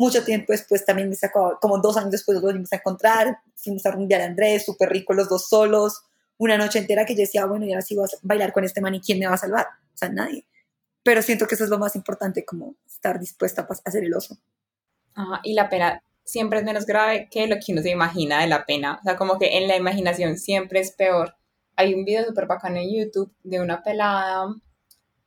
[0.00, 3.84] mucho tiempo después también me sacó, como dos años después nos volvimos a encontrar, fuimos
[3.84, 6.04] a rumbear a Andrés, súper rico los dos solos,
[6.38, 8.80] una noche entera que yo decía, bueno, y ahora sí voy a bailar con este
[8.80, 9.66] man y ¿quién me va a salvar?
[9.94, 10.46] O sea, nadie.
[11.02, 14.38] Pero siento que eso es lo más importante, como estar dispuesta a hacer el oso.
[15.12, 18.46] Ajá, y la pena siempre es menos grave que lo que uno se imagina de
[18.46, 19.00] la pena.
[19.02, 21.34] O sea, como que en la imaginación siempre es peor.
[21.76, 24.46] Hay un video súper bacano en YouTube de una pelada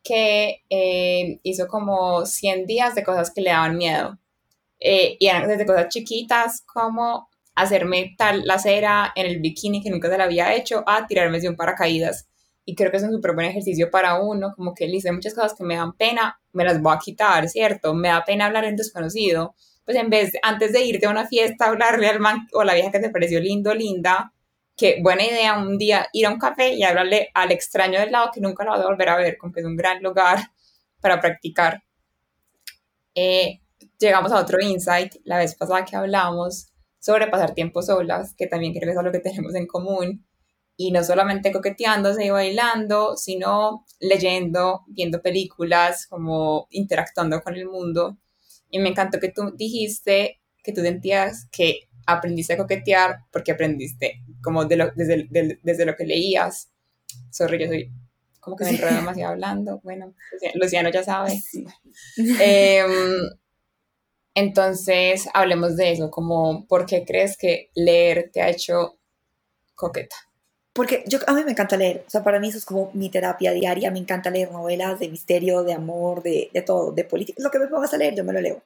[0.04, 4.18] que eh, hizo como 100 días de cosas que le daban miedo.
[4.86, 9.90] Eh, y eran desde cosas chiquitas como hacerme tal la cera en el bikini que
[9.90, 12.28] nunca se la había hecho a tirarme de un paracaídas.
[12.66, 15.34] Y creo que es un súper buen ejercicio para uno, como que le hice muchas
[15.34, 17.94] cosas que me dan pena, me las voy a quitar, ¿cierto?
[17.94, 19.56] Me da pena hablar en desconocido.
[19.86, 22.74] Pues en vez, antes de irte a una fiesta, hablarle al man o a la
[22.74, 24.34] vieja que te pareció lindo, linda,
[24.76, 28.32] que buena idea un día ir a un café y hablarle al extraño del lado
[28.34, 30.40] que nunca lo vas a volver a ver, como que es un gran lugar
[31.02, 31.84] para practicar.
[33.16, 33.60] Eh,
[34.00, 38.74] llegamos a otro insight la vez pasada que hablamos sobre pasar tiempo solas, que también
[38.74, 40.26] creo que es algo que tenemos en común,
[40.76, 48.18] y no solamente coqueteándose y bailando, sino leyendo, viendo películas, como interactuando con el mundo.
[48.70, 54.24] Y me encantó que tú dijiste que tú sentías que aprendiste a coquetear porque aprendiste
[54.42, 55.28] como de lo, desde,
[55.62, 56.72] desde lo que leías.
[57.30, 57.92] Sorry, yo soy
[58.40, 59.80] como que me enredo demasiado hablando.
[59.84, 60.14] Bueno,
[60.56, 61.40] Luciano ya sabe.
[62.18, 62.84] Eh,
[64.36, 68.98] entonces, hablemos de eso, como por qué crees que leer te ha hecho
[69.76, 70.16] coqueta.
[70.74, 73.10] Porque yo, a mí me encanta leer, o sea, para mí eso es como mi
[73.10, 77.44] terapia diaria, me encanta leer novelas de misterio, de amor, de, de todo, de política,
[77.44, 78.64] lo que me pongas a leer, yo me lo leo.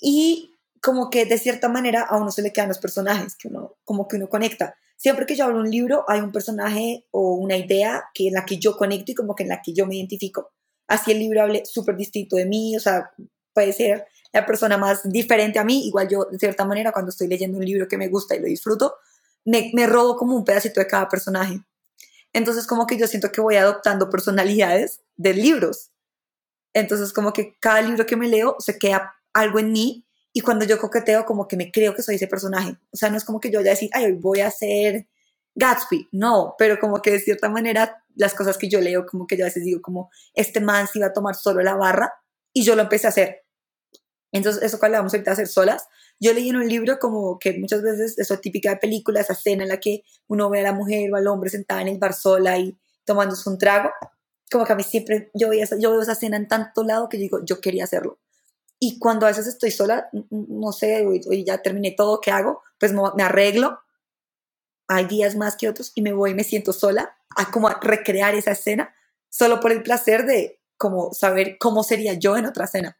[0.00, 3.76] Y como que de cierta manera a uno se le quedan los personajes, que uno,
[3.84, 4.76] como que uno conecta.
[4.96, 8.44] Siempre que yo hablo un libro, hay un personaje o una idea que en la
[8.44, 10.50] que yo conecto y como que en la que yo me identifico.
[10.88, 13.12] Así el libro hable súper distinto de mí, o sea,
[13.54, 17.28] puede ser la persona más diferente a mí, igual yo de cierta manera cuando estoy
[17.28, 18.96] leyendo un libro que me gusta y lo disfruto,
[19.44, 21.60] me, me robo como un pedacito de cada personaje.
[22.32, 25.90] Entonces como que yo siento que voy adoptando personalidades de libros.
[26.74, 30.64] Entonces como que cada libro que me leo se queda algo en mí y cuando
[30.64, 32.76] yo coqueteo como que me creo que soy ese personaje.
[32.92, 35.08] O sea, no es como que yo ya decir, ay, hoy voy a ser
[35.54, 39.36] Gatsby, no, pero como que de cierta manera las cosas que yo leo como que
[39.36, 42.12] yo a veces digo como, este man se iba a tomar solo la barra
[42.52, 43.44] y yo lo empecé a hacer.
[44.32, 45.88] Entonces, eso cual le vamos ahorita a hacer solas.
[46.20, 49.62] Yo leí en un libro como que muchas veces, eso típica de película, esa escena
[49.62, 52.14] en la que uno ve a la mujer o al hombre sentada en el bar
[52.14, 53.90] sola y tomándose un trago.
[54.50, 57.08] Como que a mí siempre, yo, veía esa, yo veo esa escena en tanto lado
[57.08, 58.18] que digo, yo quería hacerlo.
[58.80, 62.62] Y cuando a veces estoy sola, no sé, hoy, ya terminé todo, ¿qué hago?
[62.78, 63.80] Pues me arreglo.
[64.86, 67.78] Hay días más que otros y me voy y me siento sola a como a
[67.80, 68.94] recrear esa escena
[69.28, 72.97] solo por el placer de como saber cómo sería yo en otra cena.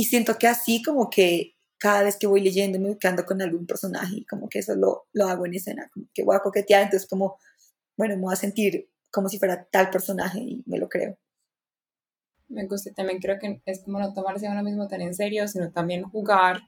[0.00, 3.66] Y siento que así como que cada vez que voy leyendo me quedando con algún
[3.66, 6.84] personaje y como que eso lo, lo hago en escena, como que voy a coquetear,
[6.84, 7.36] entonces como,
[7.98, 11.18] bueno, me voy a sentir como si fuera tal personaje y me lo creo.
[12.48, 15.46] Me gusta, también creo que es como no tomarse a uno mismo tan en serio,
[15.48, 16.62] sino también jugar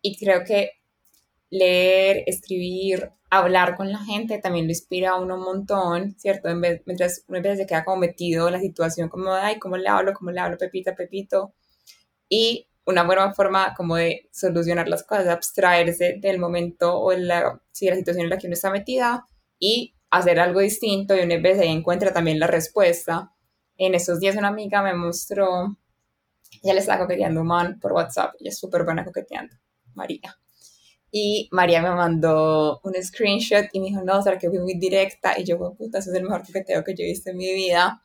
[0.00, 0.70] y creo que
[1.50, 6.48] leer, escribir, hablar con la gente también lo inspira a uno un montón, ¿cierto?
[6.48, 9.86] En vez, mientras uno se queda como metido en la situación, como, ay, ¿cómo le
[9.90, 10.14] hablo?
[10.14, 10.56] ¿Cómo le hablo?
[10.56, 11.52] Pepita, Pepito.
[12.30, 17.60] Y una buena forma como de solucionar las cosas, abstraerse del momento o la, la
[17.72, 19.26] situación en la que uno está metida
[19.58, 23.32] y hacer algo distinto y una vez ahí encuentra también la respuesta.
[23.76, 25.76] En esos días una amiga me mostró,
[26.62, 29.56] ella le estaba coqueteando un man por WhatsApp, ella es súper buena coqueteando,
[29.94, 30.36] María.
[31.12, 35.38] Y María me mandó un screenshot y me dijo, no, será que fui muy directa.
[35.38, 38.02] Y yo, puta, ese es el mejor coqueteo que yo he visto en mi vida.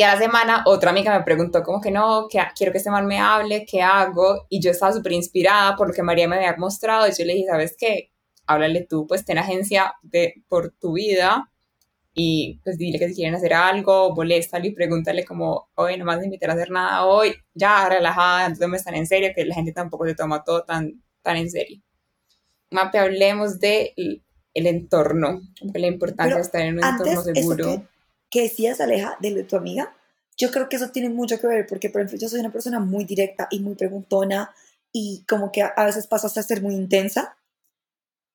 [0.00, 2.90] Y a la semana otra amiga me preguntó como que no, que quiero que este
[2.90, 4.46] man me hable, ¿qué hago?
[4.48, 7.06] Y yo estaba súper inspirada por lo que María me había mostrado.
[7.06, 8.10] Y yo le dije, ¿sabes qué?
[8.46, 11.52] Háblale tú, pues ten agencia de, por tu vida
[12.14, 16.14] y pues dile que si quieren hacer algo, moléstale y pregúntale como, oye, no me
[16.24, 19.72] invitar a hacer nada hoy, ya, relajada, entonces me están en serio, que la gente
[19.72, 21.78] tampoco se toma todo tan, tan en serio.
[22.70, 23.92] Mape, hablemos de
[24.54, 25.42] el entorno,
[25.74, 27.86] la importancia de estar en un entorno seguro.
[28.30, 29.94] Que, decías, Aleja, de tu amiga,
[30.36, 32.80] yo creo que eso tiene mucho que ver, porque por ejemplo yo soy una persona
[32.80, 34.54] muy directa y muy preguntona
[34.92, 37.36] y como que a, veces paso hasta ser muy intensa,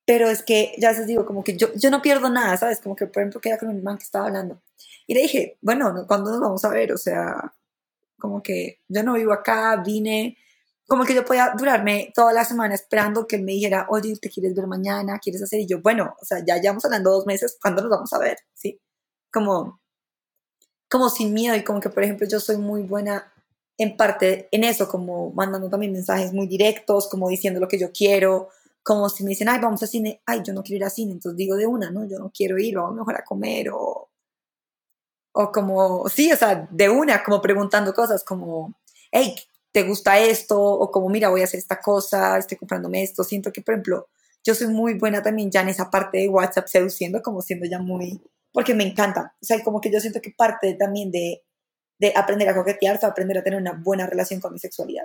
[0.04, 2.80] pero es que ya les digo, como que yo, yo no pierdo nada, ¿sabes?
[2.80, 4.62] Como que por ejemplo queda con un man que estaba hablando
[5.06, 6.92] y le dije, bueno, ¿cuándo nos vamos a ver?
[6.92, 7.54] O sea,
[8.18, 10.36] como que yo no vivo acá, vine
[10.86, 14.30] como que yo podía durarme toda la semana esperando que él me dijera, oye, ¿te
[14.30, 15.18] quieres ver mañana?
[15.18, 15.60] ¿Quieres hacer?
[15.60, 18.38] Y yo, bueno, o sea, ya llevamos hablando dos meses, ¿cuándo nos vamos a ver?
[18.54, 18.80] ¿Sí?
[19.32, 19.80] Como,
[20.88, 23.32] como sin miedo y como que, por ejemplo, yo soy muy buena
[23.78, 27.92] en parte en eso, como mandando también mensajes muy directos, como diciendo lo que yo
[27.92, 28.48] quiero,
[28.82, 31.12] como si me dicen, ay, vamos a cine, ay, yo no quiero ir a cine,
[31.12, 32.06] entonces digo de una, ¿no?
[32.08, 34.10] Yo no quiero ir, vamos mejor a comer o,
[35.32, 38.74] o como, sí, o sea, de una, como preguntando cosas como,
[39.10, 39.34] hey,
[39.72, 40.58] ¿te gusta esto?
[40.58, 43.22] O como, mira, voy a hacer esta cosa, estoy comprándome esto.
[43.24, 44.08] Siento que, por ejemplo,
[44.42, 47.78] yo soy muy buena también ya en esa parte de WhatsApp seduciendo, como siendo ya
[47.78, 48.22] muy,
[48.56, 49.34] porque me encanta.
[49.34, 51.42] O sea, como que yo siento que parte también de,
[51.98, 55.04] de aprender a coquetear, o aprender a tener una buena relación con mi sexualidad.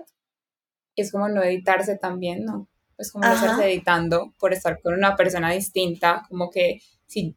[0.96, 2.70] Es como no editarse también, ¿no?
[2.98, 7.36] Es como no estarse editando por estar con una persona distinta, como que si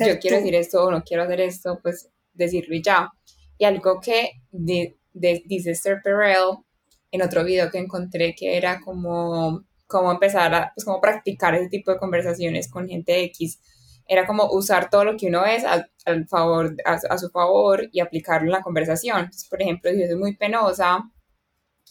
[0.00, 3.08] yo quiero decir esto o no quiero hacer esto, pues decirlo ya.
[3.56, 6.58] Y algo que de, de, dice Esther Perel
[7.10, 11.70] en otro video que encontré que era como, como empezar a pues, como practicar ese
[11.70, 13.58] tipo de conversaciones con gente X.
[14.06, 18.46] Era como usar todo lo que uno es al, favor, a, su favor y aplicarlo
[18.46, 19.30] en la conversación.
[19.48, 21.10] por ejemplo, si yo soy muy penosa,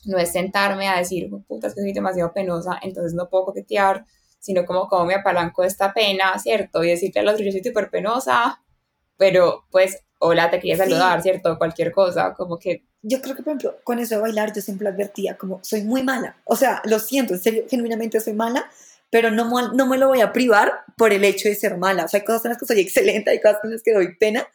[0.05, 4.05] no es sentarme a decir, puta, es que soy demasiado penosa, entonces no puedo coquetear,
[4.39, 6.83] sino como cómo me apalanco esta pena, ¿cierto?
[6.83, 8.61] Y decirle al otro, yo soy súper penosa,
[9.17, 11.57] pero pues, hola, te quería saludar, ¿cierto?
[11.57, 14.87] Cualquier cosa, como que yo creo que, por ejemplo, con eso de bailar, yo siempre
[14.87, 16.37] advertía como, soy muy mala.
[16.45, 18.69] O sea, lo siento, en serio, genuinamente soy mala,
[19.09, 22.05] pero no, no me lo voy a privar por el hecho de ser mala.
[22.05, 24.15] O sea, hay cosas en las que soy excelente, hay cosas en las que doy
[24.17, 24.47] pena,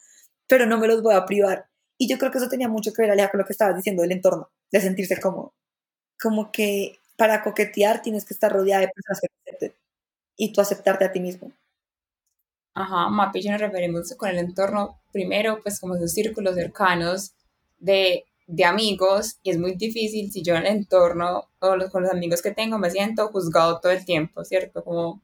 [0.47, 1.67] pero no me los voy a privar.
[1.99, 4.03] Y yo creo que eso tenía mucho que ver, Alea, con lo que estabas diciendo
[4.03, 5.55] del entorno, de sentirse como,
[6.21, 9.75] como que para coquetear tienes que estar rodeada de personas que te acepten
[10.37, 11.53] y tú aceptarte a ti mismo.
[12.75, 17.33] Ajá, Mapi, yo nos referimos con el entorno primero, pues como esos círculos cercanos
[17.79, 22.03] de de amigos y es muy difícil si yo en el entorno o los, con
[22.03, 24.83] los amigos que tengo me siento juzgado todo el tiempo, ¿cierto?
[24.83, 25.23] Como,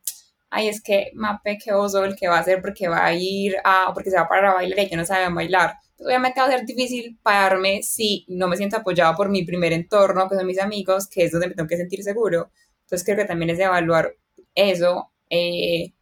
[0.55, 3.57] ay, es que Mape, qué oso el que va a hacer porque va a ir
[3.65, 5.75] a, porque se va a parar a bailar y que no sabe bailar.
[5.97, 9.73] Pues obviamente va a ser difícil pararme si no me siento apoyado por mi primer
[9.73, 12.51] entorno, que son mis amigos, que es donde me tengo que sentir seguro.
[12.83, 14.15] Entonces creo que también es de evaluar
[14.55, 15.93] eso eh,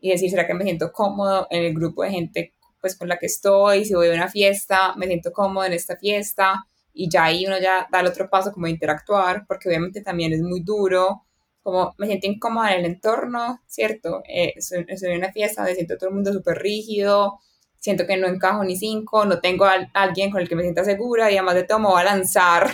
[0.00, 3.18] y decir, ¿será que me siento cómodo en el grupo de gente pues con la
[3.18, 7.24] que estoy, si voy a una fiesta, me siento cómodo en esta fiesta y ya
[7.24, 11.25] ahí uno ya da el otro paso como interactuar, porque obviamente también es muy duro,
[11.66, 14.22] como me siento incómoda en el entorno, ¿cierto?
[14.28, 17.40] Eh, soy, una fiesta me siento todo el mundo súper rígido,
[17.76, 20.84] siento que no encajo ni cinco, no tengo a, alguien con el que me sienta
[20.84, 22.70] segura y además de todo me voy a lanzar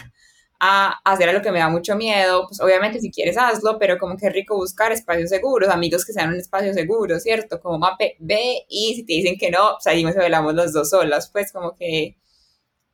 [0.61, 3.96] a hacer a lo que me da mucho miedo, pues obviamente si quieres hazlo, pero
[3.96, 7.61] como que es rico buscar espacios seguros, amigos que sean un espacio seguro, ¿cierto?
[7.61, 10.90] Como mape, ve y si te dicen que no, salimos pues y bailamos las dos
[10.90, 12.18] solas, pues como que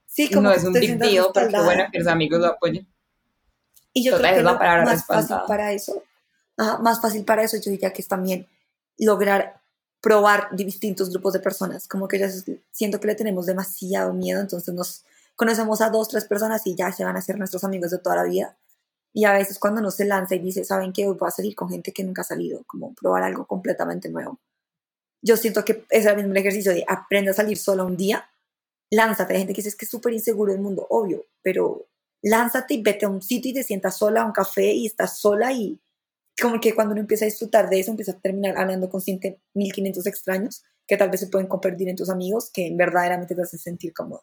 [0.06, 2.86] sí, como no es un big deal, porque bueno, que los amigos lo apoyen.
[3.98, 6.04] Y yo creo que lo más fácil para eso,
[6.56, 8.46] más fácil para eso yo diría que es también
[8.96, 9.60] lograr
[10.00, 12.30] probar distintos grupos de personas, como que ya
[12.70, 16.92] siento que le tenemos demasiado miedo, entonces nos conocemos a dos, tres personas y ya
[16.92, 18.56] se van a ser nuestros amigos de toda la vida.
[19.12, 21.08] Y a veces cuando uno se lanza y dice, ¿saben qué?
[21.08, 24.38] Hoy voy a salir con gente que nunca ha salido, como probar algo completamente nuevo.
[25.22, 28.30] Yo siento que es el mismo ejercicio de aprende a salir solo un día,
[28.90, 29.32] lánzate.
[29.32, 31.88] Hay gente que dice, es que es súper inseguro el mundo, obvio, pero
[32.22, 35.18] lánzate y vete a un sitio y te sientas sola a un café y estás
[35.20, 35.80] sola y
[36.40, 39.02] como que cuando uno empieza a disfrutar de eso, empieza a terminar hablando con
[39.54, 43.58] 1500 extraños que tal vez se pueden convertir en tus amigos, que verdaderamente te hacen
[43.58, 44.22] sentir cómodo.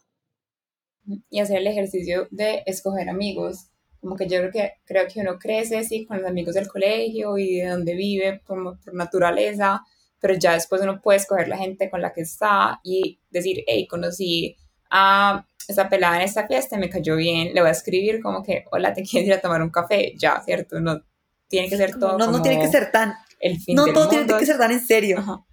[1.29, 3.67] Y hacer el ejercicio de escoger amigos.
[4.01, 7.37] Como que yo creo que, creo que uno crece, sí, con los amigos del colegio
[7.37, 9.83] y de donde vive por, por naturaleza,
[10.19, 13.87] pero ya después uno puede escoger la gente con la que está y decir, hey,
[13.87, 14.55] conocí
[14.89, 18.65] a esa pelada en esta fiesta, me cayó bien, le voy a escribir como que,
[18.71, 20.79] hola, te quieres ir a tomar un café, ya, ¿cierto?
[20.79, 21.01] No
[21.47, 22.17] tiene que ser todo.
[22.17, 23.13] No, no tiene que ser tan.
[23.39, 24.25] El fin no del todo mundo.
[24.25, 25.19] tiene que ser tan en serio.
[25.19, 25.45] Ajá.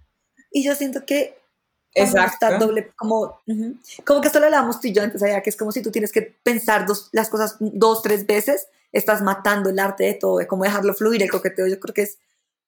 [0.51, 1.35] Y yo siento que
[1.95, 2.33] Exacto.
[2.33, 3.39] está doble, como,
[4.05, 5.91] como que esto lo hablábamos tú y yo antes allá, que es como si tú
[5.91, 10.37] tienes que pensar dos, las cosas dos, tres veces, estás matando el arte de todo,
[10.37, 12.17] de cómo dejarlo fluir, el coqueteo, yo creo que es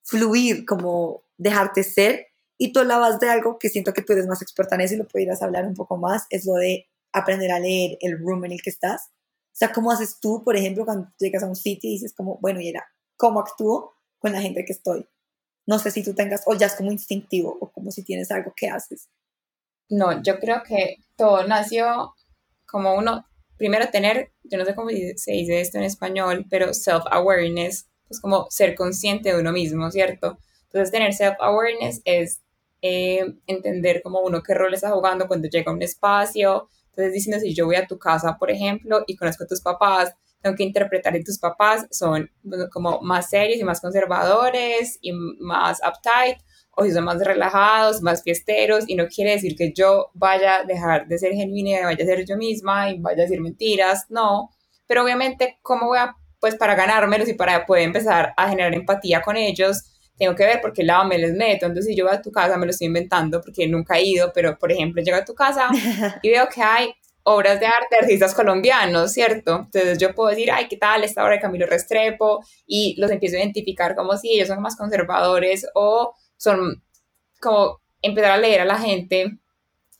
[0.03, 2.27] fluir, como dejarte ser,
[2.57, 4.97] y tú hablabas de algo que siento que tú eres más experta en eso y
[4.97, 8.51] lo pudieras hablar un poco más, es lo de aprender a leer el room en
[8.53, 9.07] el que estás.
[9.07, 12.37] O sea, ¿cómo haces tú, por ejemplo, cuando llegas a un sitio y dices como,
[12.41, 12.85] bueno, y era,
[13.17, 15.07] ¿cómo actúo con la gente que estoy?
[15.65, 18.53] No sé si tú tengas, o ya es como instintivo, o como si tienes algo
[18.55, 19.09] que haces.
[19.89, 22.13] No, yo creo que todo nació
[22.65, 23.25] como uno,
[23.57, 28.47] primero tener, yo no sé cómo se dice esto en español, pero self-awareness, pues como
[28.49, 30.37] ser consciente de uno mismo, ¿cierto?
[30.63, 32.41] Entonces tener self-awareness es
[32.81, 36.67] eh, entender como uno qué rol está jugando cuando llega a un espacio.
[36.95, 40.15] Entonces diciendo, si yo voy a tu casa, por ejemplo, y conozco a tus papás,
[40.41, 42.31] tengo que interpretar que tus papás son
[42.71, 46.37] como más serios y más conservadores y más uptight,
[46.71, 50.63] o si son más relajados, más fiesteros, y no quiere decir que yo vaya a
[50.63, 54.05] dejar de ser genuina y vaya a ser yo misma y vaya a decir mentiras,
[54.09, 54.49] no,
[54.87, 59.21] pero obviamente, ¿cómo voy a, pues para ganármelos y para poder empezar a generar empatía
[59.21, 59.94] con ellos?
[60.17, 62.31] Tengo que ver por qué lado me les meto, entonces si yo voy a tu
[62.31, 65.35] casa, me lo estoy inventando porque nunca he ido, pero por ejemplo, llego a tu
[65.35, 65.67] casa
[66.21, 69.55] y veo que hay obras de arte de artistas colombianos, ¿cierto?
[69.65, 72.45] Entonces yo puedo decir, ay, ¿qué tal esta obra de Camilo Restrepo?
[72.67, 76.83] Y los empiezo a identificar como si ellos son más conservadores o son
[77.41, 79.39] como empezar a leer a la gente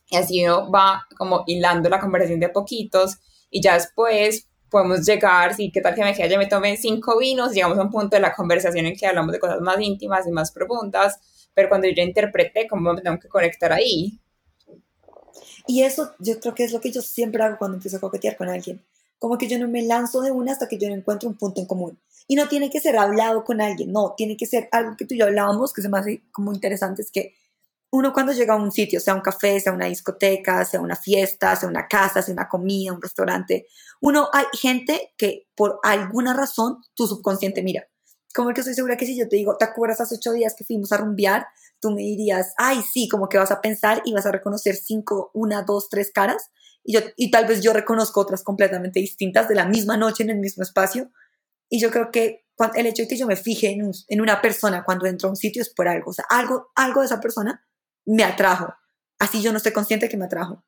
[0.08, 3.18] y así uno va como hilando la conversación de a poquitos
[3.50, 7.18] y ya después podemos llegar, sí, qué tal que me quede, ya me tomé cinco
[7.18, 10.26] vinos, llegamos a un punto de la conversación en que hablamos de cosas más íntimas
[10.26, 14.20] y más profundas, pero cuando yo ya interpreté, ¿cómo me tengo que conectar ahí?
[15.66, 18.36] Y eso yo creo que es lo que yo siempre hago cuando empiezo a coquetear
[18.36, 18.84] con alguien.
[19.18, 21.60] Como que yo no me lanzo de una hasta que yo no encuentro un punto
[21.60, 21.98] en común.
[22.28, 25.14] Y no tiene que ser hablado con alguien, no, tiene que ser algo que tú
[25.14, 27.34] y yo hablábamos, que se me hace como interesante, es que
[27.90, 31.54] uno cuando llega a un sitio, sea un café, sea una discoteca, sea una fiesta,
[31.56, 33.66] sea una casa, sea una comida, un restaurante,
[34.00, 37.88] uno hay gente que por alguna razón tu subconsciente mira.
[38.34, 40.64] Como que estoy segura que si yo te digo, ¿te acuerdas hace ocho días que
[40.64, 41.46] fuimos a rumbear?
[41.80, 45.30] Tú me dirías, ay, sí, como que vas a pensar y vas a reconocer cinco,
[45.32, 46.50] una, dos, tres caras.
[46.84, 50.30] Y, yo, y tal vez yo reconozco otras completamente distintas de la misma noche en
[50.30, 51.10] el mismo espacio.
[51.70, 52.44] Y yo creo que
[52.74, 55.32] el hecho de que yo me fije en, un, en una persona cuando entro a
[55.32, 56.10] un sitio es por algo.
[56.10, 57.66] O sea, algo, algo de esa persona
[58.06, 58.74] me atrajo.
[59.18, 60.64] Así yo no estoy consciente que me atrajo.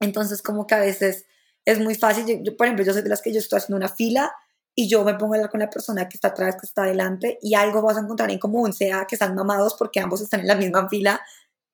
[0.00, 1.26] Entonces, como que a veces
[1.64, 2.26] es muy fácil.
[2.26, 4.32] Yo, yo, por ejemplo, yo soy de las que yo estoy haciendo una fila
[4.74, 7.38] y yo me pongo a hablar con la persona que está atrás, que está adelante,
[7.42, 10.46] y algo vas a encontrar en común, sea que están mamados porque ambos están en
[10.46, 11.20] la misma fila,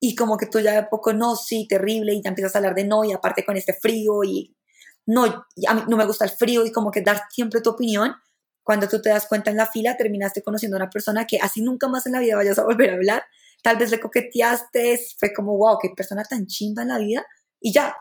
[0.01, 2.75] y como que tú ya de poco, no, sí, terrible, y ya empiezas a hablar
[2.75, 4.57] de no, y aparte con este frío, y
[5.07, 8.15] no, a mí no me gusta el frío, y como que dar siempre tu opinión,
[8.63, 11.63] cuando tú te das cuenta en la fila, terminaste conociendo a una persona que así
[11.63, 13.25] nunca más en la vida vayas a volver a hablar,
[13.63, 17.27] tal vez le coqueteaste, fue como, wow, qué persona tan chimba en la vida,
[17.61, 17.97] y ya,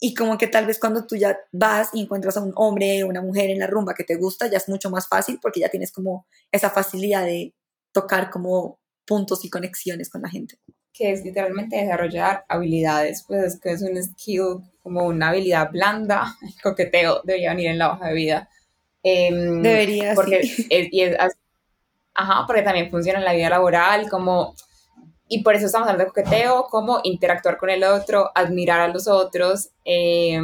[0.00, 3.08] y como que tal vez cuando tú ya vas y encuentras a un hombre o
[3.08, 5.68] una mujer en la rumba que te gusta, ya es mucho más fácil porque ya
[5.68, 7.54] tienes como esa facilidad de
[7.92, 10.58] tocar como puntos y conexiones con la gente.
[10.92, 16.34] Que es literalmente desarrollar habilidades, pues es que es un skill, como una habilidad blanda,
[16.42, 18.48] el coqueteo debería venir en la hoja de vida.
[19.02, 20.66] Eh, Debería, porque sí.
[20.70, 21.16] Es, y es,
[22.14, 24.54] ajá, porque también funciona en la vida laboral, como
[25.32, 29.06] y por eso estamos hablando de coqueteo, cómo interactuar con el otro, admirar a los
[29.06, 30.36] otros, eh,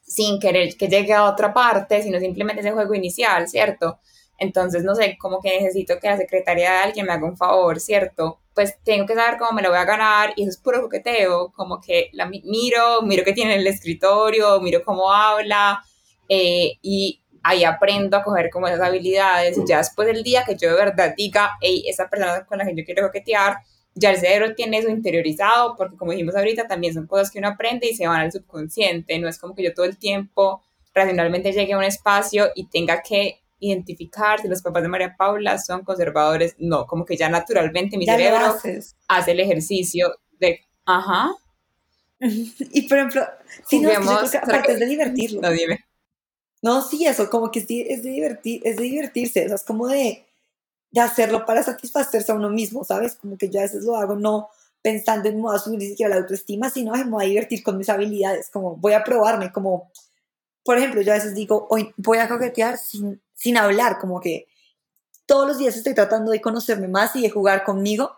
[0.00, 3.98] sin querer que llegue a otra parte, sino simplemente ese juego inicial, ¿cierto?
[4.38, 7.80] Entonces, no sé, como que necesito que la secretaria de alguien me haga un favor,
[7.80, 8.38] ¿cierto?
[8.54, 11.52] Pues tengo que saber cómo me lo voy a ganar y eso es puro coqueteo,
[11.52, 15.82] como que la miro, miro qué tiene en el escritorio, miro cómo habla
[16.28, 20.56] eh, y ahí aprendo a coger como esas habilidades y ya después del día que
[20.56, 23.58] yo de verdad diga, hey, esa persona con la que yo quiero coquetear,
[23.94, 27.48] ya el cerebro tiene eso interiorizado, porque como dijimos ahorita, también son cosas que uno
[27.48, 30.62] aprende y se van al subconsciente, no es como que yo todo el tiempo
[30.94, 35.58] racionalmente llegue a un espacio y tenga que identificar si los papás de María Paula
[35.58, 38.56] son conservadores, no, como que ya naturalmente mi cerebro
[39.08, 41.32] hace el ejercicio de, ajá.
[42.20, 43.22] y por ejemplo,
[43.66, 45.40] si no, aparte es de divertirlo.
[45.42, 45.84] No, dime.
[46.62, 49.64] No, sí, eso, como que es de, es de, divertir, es de divertirse, o es
[49.64, 50.24] como de,
[50.92, 53.16] de hacerlo para satisfacerse a uno mismo, ¿sabes?
[53.16, 54.48] Como que yo a veces lo hago no
[54.80, 57.88] pensando en modo subir ni siquiera la autoestima, sino en modo a divertir con mis
[57.88, 59.90] habilidades, como voy a probarme, como,
[60.64, 64.46] por ejemplo, yo a veces digo, hoy voy a coquetear sin, sin hablar, como que
[65.26, 68.16] todos los días estoy tratando de conocerme más y de jugar conmigo,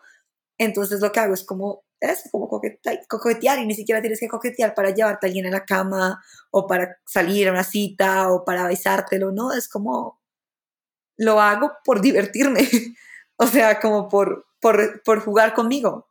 [0.59, 4.75] entonces lo que hago es como, es como coquetear y ni siquiera tienes que coquetear
[4.75, 8.67] para llevarte a alguien a la cama o para salir a una cita o para
[8.67, 9.53] besártelo, ¿no?
[9.53, 10.21] Es como
[11.17, 12.61] lo hago por divertirme,
[13.37, 16.09] o sea, como por, por, jugar conmigo.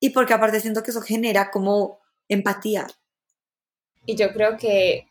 [0.00, 2.86] Y porque aparte siento que eso genera como empatía.
[4.06, 5.08] Y yo creo que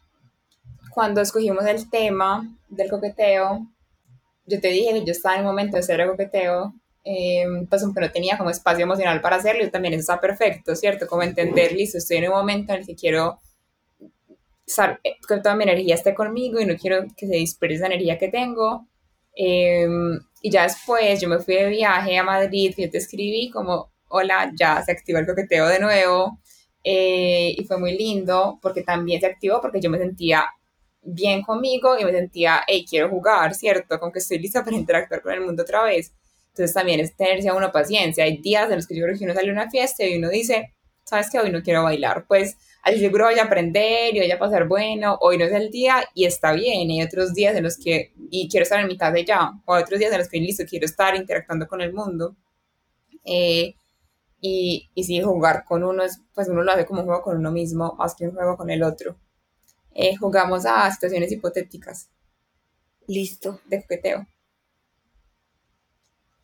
[0.94, 3.68] cuando escogimos el tema del coqueteo,
[4.46, 6.74] yo te dije que yo estaba en un momento de cero coqueteo,
[7.04, 10.76] em, pues aunque no tenía como espacio emocional para hacerlo, y también eso está perfecto,
[10.76, 11.08] ¿cierto?
[11.08, 13.40] Como entender, listo, estoy en un momento en el que quiero
[15.04, 18.18] eh, que toda mi energía esté conmigo y no quiero que se disperse esa energía
[18.18, 18.88] que tengo.
[19.36, 23.92] Em, y ya después yo me fui de viaje a Madrid yo te escribí como,
[24.10, 26.40] hola, ya se activó el coqueteo de nuevo.
[26.84, 30.46] Eh, y fue muy lindo porque también se activó porque yo me sentía
[31.02, 34.00] bien conmigo y me sentía, hey, quiero jugar, ¿cierto?
[34.00, 36.14] Como que estoy lista para interactuar con el mundo otra vez.
[36.58, 38.24] Entonces también es tenerse a uno paciencia.
[38.24, 40.30] Hay días en los que yo creo que uno sale a una fiesta y uno
[40.30, 41.40] dice, ¿sabes qué?
[41.40, 42.26] Hoy no quiero bailar.
[42.28, 45.70] Pues al seguro voy a aprender y voy a pasar bueno, hoy no es el
[45.70, 46.90] día y está bien.
[46.90, 50.00] Hay otros días en los que, y quiero estar en mi casa ya, o otros
[50.00, 52.36] días en los que listo, quiero estar interactuando con el mundo.
[53.24, 53.76] Eh,
[54.42, 57.38] y, y si jugar con uno, es, pues uno lo hace como un juego con
[57.38, 59.18] uno mismo, más que un juego con el otro.
[59.94, 62.10] Eh, jugamos a situaciones hipotéticas.
[63.08, 63.60] Listo.
[63.66, 64.28] De coqueteo.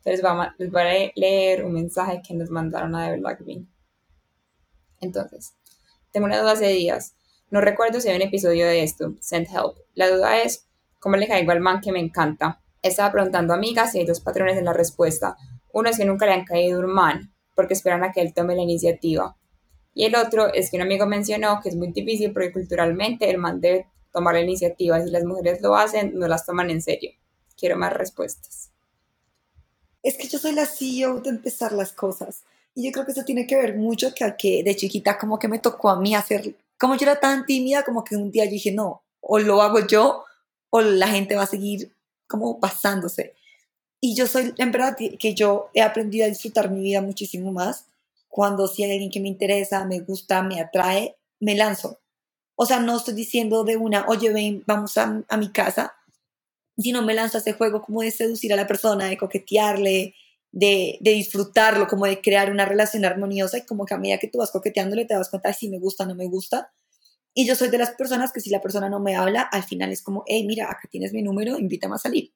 [0.06, 3.70] Entonces les voy a leer un mensaje que nos mandaron a The Blackbean.
[5.00, 5.56] Entonces,
[6.12, 7.16] tengo una duda hace días.
[7.50, 9.16] No recuerdo si hay un episodio de esto.
[9.20, 9.78] Send help.
[9.94, 10.68] La duda es,
[11.00, 12.62] ¿cómo le caigo al man que me encanta?
[12.82, 15.38] Estaba preguntando a amigas si hay dos patrones en la respuesta.
[15.72, 18.56] Uno es que nunca le han caído un man, porque esperan a que él tome
[18.56, 19.38] la iniciativa.
[19.94, 23.38] Y el otro es que un amigo mencionó que es muy difícil porque culturalmente el
[23.38, 25.02] man debe tomar la iniciativa.
[25.02, 27.12] Si las mujeres lo hacen, no las toman en serio.
[27.56, 28.73] Quiero más respuestas.
[30.04, 32.44] Es que yo soy la CEO de empezar las cosas.
[32.76, 35.48] Y yo creo que eso tiene que ver mucho que, que de chiquita como que
[35.48, 38.52] me tocó a mí hacer, como yo era tan tímida, como que un día yo
[38.52, 40.26] dije, no, o lo hago yo
[40.70, 41.96] o la gente va a seguir
[42.28, 43.36] como pasándose.
[44.02, 47.86] Y yo soy, en verdad, que yo he aprendido a disfrutar mi vida muchísimo más
[48.28, 52.00] cuando si hay alguien que me interesa, me gusta, me atrae, me lanzo.
[52.56, 55.94] O sea, no estoy diciendo de una, oye, ven, vamos a, a mi casa,
[56.78, 60.16] sino me lanzo a ese juego como de seducir a la persona, de coquetearle,
[60.52, 64.38] de, disfrutarlo, como de crear una relación armoniosa y como que a medida que tú
[64.38, 66.72] vas coqueteándole te das cuenta si me gusta o no me gusta.
[67.34, 69.92] Y yo soy de las personas que si la persona no me habla, al final
[69.92, 72.32] es como, hey, mira, acá tienes mi número, invítame a salir.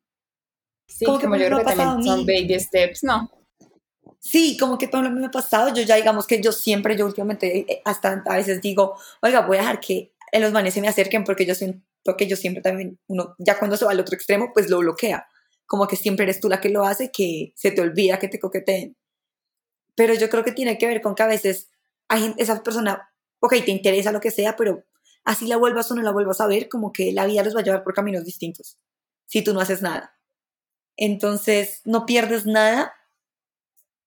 [0.87, 3.29] Sí, como, que yo creo que también son baby steps, ¿no?
[4.19, 6.97] Sí, como que todo lo que me ha pasado, yo ya digamos que yo siempre,
[6.97, 10.81] yo últimamente eh, hasta a veces digo, oiga, voy a dejar que los manes se
[10.81, 11.53] me acerquen porque yo
[12.07, 14.79] siento que yo siempre también, uno, ya cuando se va al otro extremo, pues lo
[14.79, 15.27] bloquea
[15.65, 18.39] como que siempre eres tú la que lo hace, que se te olvida que te
[18.39, 18.95] coqueteen.
[19.95, 21.69] Pero yo creo que tiene que ver con que a veces
[22.07, 24.85] hay esa persona, ok, te interesa lo que sea, pero
[25.25, 27.59] así la vuelvas o no la vuelvas a ver, como que la vida los va
[27.59, 28.77] a llevar por caminos distintos,
[29.25, 30.17] si tú no haces nada.
[30.95, 32.93] Entonces, no pierdes nada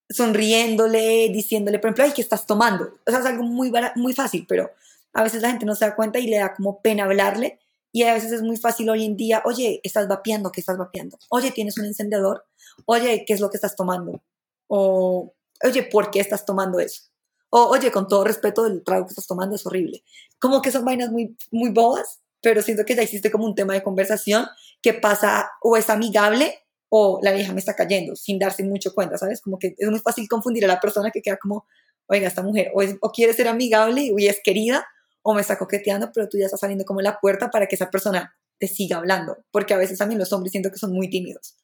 [0.09, 2.99] sonriéndole, diciéndole, por ejemplo, ay, ¿qué estás tomando?
[3.07, 4.71] O sea, es algo muy, muy fácil, pero
[5.13, 7.60] a veces la gente no se da cuenta y le da como pena hablarle
[7.93, 11.18] y a veces es muy fácil hoy en día, oye, estás vapeando, ¿qué estás vapeando?
[11.28, 12.45] Oye, tienes un encendedor,
[12.86, 14.22] oye, ¿qué es lo que estás tomando?
[14.68, 15.34] O,
[15.64, 17.05] oye, ¿por qué estás tomando eso?
[17.51, 20.05] O, oye, con todo respeto, el trago que estás tomando es horrible.
[20.38, 23.74] Como que son vainas muy, muy bobas, pero siento que ya existe como un tema
[23.74, 24.47] de conversación
[24.80, 29.18] que pasa o es amigable o la vieja me está cayendo sin darse mucho cuenta,
[29.18, 29.41] ¿sabes?
[29.41, 31.66] Como que es muy fácil confundir a la persona que queda como,
[32.07, 34.86] oiga, esta mujer o, o quiere ser amigable y es querida
[35.23, 37.91] o me está coqueteando, pero tú ya estás saliendo como la puerta para que esa
[37.91, 41.57] persona te siga hablando, porque a veces también los hombres siento que son muy tímidos.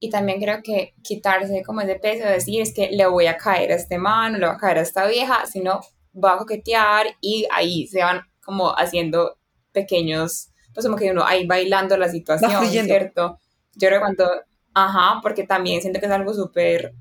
[0.00, 3.36] Y también creo que quitarse como ese peso de decir es que le voy a
[3.36, 5.80] caer a este man, o le voy a caer a esta vieja, sino
[6.14, 9.38] va a coquetear y ahí se van como haciendo
[9.72, 13.38] pequeños, pues como que uno ahí bailando la situación, ¿cierto?
[13.74, 14.30] Yo creo cuando,
[14.74, 16.94] ajá, porque también siento que es algo súper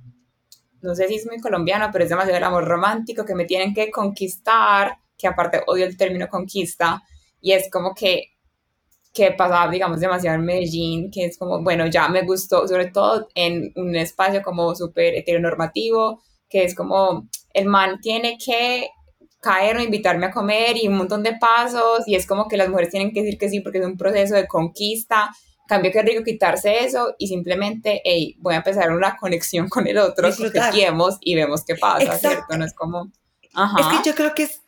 [0.82, 3.74] no sé si es muy colombiano, pero es demasiado el amor romántico, que me tienen
[3.74, 7.02] que conquistar, que aparte odio el término conquista,
[7.42, 8.34] y es como que
[9.18, 13.28] que pasaba, digamos, demasiado en Medellín, que es como, bueno, ya me gustó, sobre todo
[13.34, 18.90] en un espacio como súper heteronormativo, que es como, el man tiene que
[19.42, 22.70] caer o invitarme a comer y un montón de pasos, y es como que las
[22.70, 25.32] mujeres tienen que decir que sí porque es un proceso de conquista,
[25.68, 29.98] cambio que rico quitarse eso y simplemente, hey, voy a empezar una conexión con el
[29.98, 32.56] otro, coqueteemos y vemos qué pasa, ¿cierto?
[32.56, 33.12] No es como...
[33.56, 33.80] Ajá.
[33.80, 34.62] Es que yo creo que es,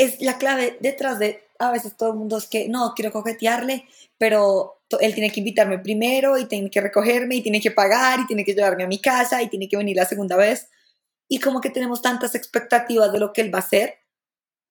[0.00, 3.86] es la clave detrás de a veces todo el mundo es que no, quiero coquetearle,
[4.16, 8.26] pero él tiene que invitarme primero y tiene que recogerme y tiene que pagar y
[8.26, 10.70] tiene que llevarme a mi casa y tiene que venir la segunda vez.
[11.28, 13.98] Y como que tenemos tantas expectativas de lo que él va a hacer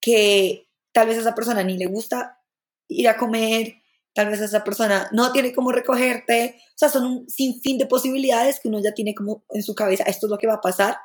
[0.00, 2.40] que tal vez a esa persona ni le gusta
[2.88, 3.76] ir a comer,
[4.12, 6.60] tal vez a esa persona no tiene cómo recogerte.
[6.70, 10.02] O sea, son un sinfín de posibilidades que uno ya tiene como en su cabeza,
[10.08, 10.98] esto es lo que va a pasar,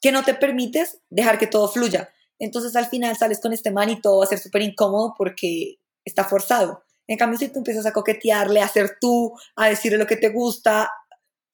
[0.00, 2.10] que no te permites dejar que todo fluya.
[2.38, 5.78] Entonces al final sales con este man y todo va a ser súper incómodo porque
[6.04, 6.82] está forzado.
[7.06, 10.28] En cambio, si tú empiezas a coquetearle, a ser tú, a decirle lo que te
[10.28, 10.90] gusta,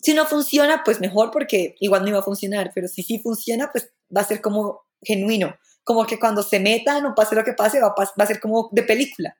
[0.02, 3.70] si no funciona, pues mejor porque igual no iba a funcionar, pero si sí funciona,
[3.70, 5.54] pues va a ser como genuino,
[5.84, 8.40] como que cuando se metan o pase lo que pase, va a, va a ser
[8.40, 9.36] como de película.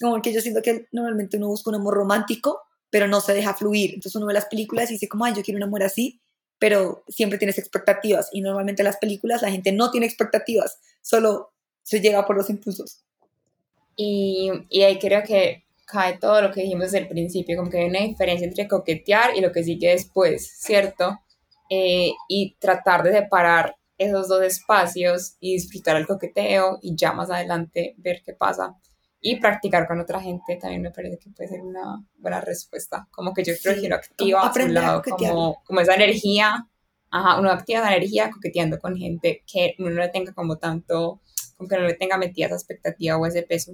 [0.00, 2.60] Como que yo siento que normalmente uno busca un amor romántico,
[2.90, 3.90] pero no se deja fluir.
[3.94, 6.22] Entonces uno ve las películas y dice como, ay, yo quiero un amor así,
[6.58, 11.52] pero siempre tienes expectativas y normalmente en las películas la gente no tiene expectativas, solo
[11.82, 13.04] se llega por los impulsos.
[13.96, 17.78] Y, y ahí creo que cae todo lo que dijimos desde el principio, como que
[17.78, 21.18] hay una diferencia entre coquetear y lo que sigue después, ¿cierto?
[21.70, 27.30] Eh, y tratar de separar esos dos espacios y disfrutar el coqueteo y ya más
[27.30, 28.76] adelante ver qué pasa
[29.20, 33.08] y practicar con otra gente también me parece que puede ser una buena respuesta.
[33.10, 36.68] Como que yo creo que lo activa a su lado, como, como esa energía,
[37.10, 41.20] ajá, uno activa esa energía coqueteando con gente que uno no le tenga como tanto,
[41.56, 43.72] como que no le tenga metida esa expectativa o ese peso.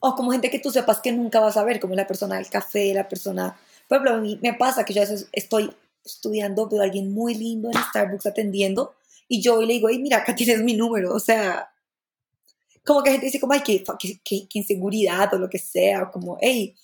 [0.00, 2.48] O como gente que tú sepas que nunca vas a ver, como la persona del
[2.48, 3.58] café, la persona...
[3.88, 7.12] Por ejemplo, a mí me pasa que yo a veces estoy estudiando, veo a alguien
[7.12, 8.94] muy lindo en Starbucks atendiendo
[9.28, 11.70] y yo le digo, hey, mira, acá tienes mi número, o sea,
[12.86, 13.84] como que gente dice como, ay, qué,
[14.24, 16.74] qué, inseguridad o lo que sea, como, hey,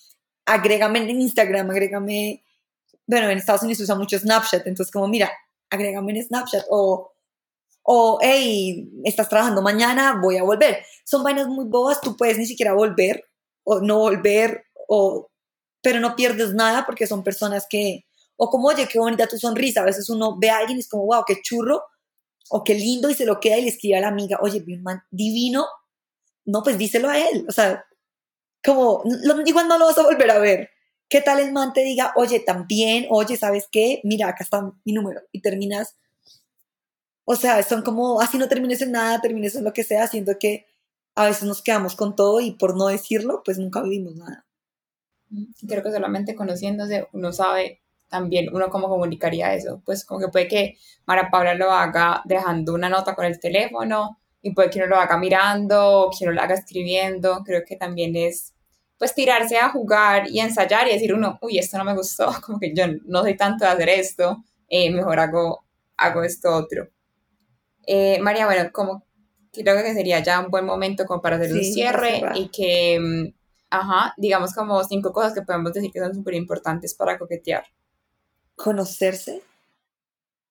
[0.45, 2.45] agrégame en Instagram, agrégame,
[3.07, 5.31] bueno, en Estados Unidos se usa mucho Snapchat, entonces como, mira,
[5.71, 7.13] agrégame en Snapchat, o,
[7.85, 10.85] o, hey, estás trabajando mañana, voy a volver.
[11.05, 13.25] Son vainas muy bobas, tú puedes ni siquiera volver,
[13.65, 15.31] o no volver, o,
[15.83, 19.83] pero no pierdes nada porque son personas que, o como, oye, qué bonita tu sonrisa,
[19.83, 21.85] a veces uno ve a alguien y es como, wow, qué churro,
[22.51, 25.03] o qué lindo, y se lo queda y le escribe a la amiga, oye, man
[25.13, 25.67] divino,
[26.45, 27.47] no, pues díselo a él.
[27.49, 27.85] O sea,
[28.65, 29.03] como,
[29.47, 30.71] igual no lo vas a volver a ver.
[31.09, 34.01] ¿Qué tal el man te diga, oye, también, oye, ¿sabes qué?
[34.05, 35.21] Mira, acá está mi número.
[35.31, 35.97] Y terminas,
[37.25, 40.39] o sea, son como, así no termines en nada, termines en lo que sea, siendo
[40.39, 40.67] que
[41.15, 44.47] a veces nos quedamos con todo y por no decirlo, pues nunca vivimos nada.
[45.67, 49.83] Creo que solamente conociéndose uno sabe también uno cómo comunicaría eso.
[49.85, 54.21] Pues como que puede que Mara Paula lo haga dejando una nota con el teléfono,
[54.43, 58.17] y puede que uno lo haga mirando, que uno lo haga escribiendo, creo que también
[58.17, 58.53] es
[58.99, 62.59] pues tirarse a jugar y ensayar y decir uno, uy, esto no me gustó, como
[62.59, 65.65] que yo no soy tanto de hacer esto, eh, mejor hago,
[65.97, 66.89] hago esto otro.
[67.87, 69.05] Eh, María, bueno, como
[69.53, 73.35] creo que sería ya un buen momento como para hacer un cierre y que, mm,
[73.71, 77.65] ajá, digamos como cinco cosas que podemos decir que son súper importantes para coquetear.
[78.55, 79.43] Conocerse,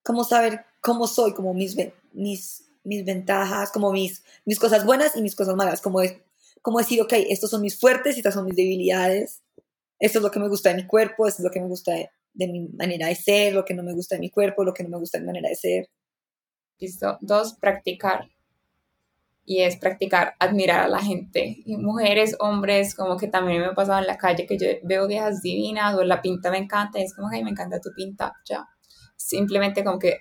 [0.04, 1.78] cómo saber cómo soy, como mis,
[2.14, 6.18] mis mis ventajas, como mis, mis cosas buenas y mis cosas malas, como, es,
[6.62, 9.42] como decir, ok, estos son mis fuertes y estas son mis debilidades,
[10.00, 11.94] esto es lo que me gusta de mi cuerpo, esto es lo que me gusta
[11.94, 14.84] de, mi manera de ser, lo que no me gusta de mi cuerpo, lo que
[14.84, 15.90] no me gusta de mi manera de ser.
[16.80, 17.20] Listo.
[17.22, 18.28] Dos, practicar.
[19.46, 21.58] Y es practicar, admirar a la gente.
[21.68, 25.42] Mujeres, hombres, como que también me ha pasado en la calle que yo veo viejas
[25.44, 28.68] divinas o la pinta me encanta, y es como, ay, me encanta tu pinta, ya.
[29.16, 30.18] Simplemente como que,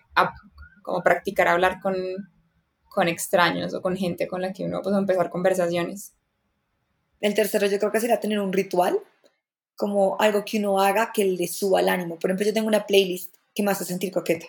[0.83, 1.95] como practicar hablar con,
[2.91, 6.13] con extraños o con gente con la que uno puede empezar conversaciones.
[7.21, 8.99] El tercero yo creo que sería tener un ritual,
[9.77, 12.19] como algo que uno haga que le suba el ánimo.
[12.19, 14.47] Por ejemplo, yo tengo una playlist que me hace sentir coqueta.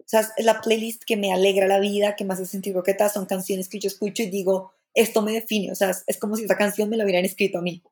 [0.00, 3.08] O sea, es la playlist que me alegra la vida, que me hace sentir coqueta.
[3.08, 5.70] Son canciones que yo escucho y digo, esto me define.
[5.70, 7.82] O sea, es como si esta canción me la hubieran escrito a mí.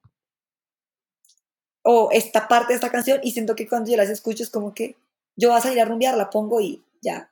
[1.83, 4.75] O esta parte de esta canción y siento que cuando yo las escucho es como
[4.75, 4.97] que
[5.37, 7.31] yo vas a ir a rumbear, la pongo y ya,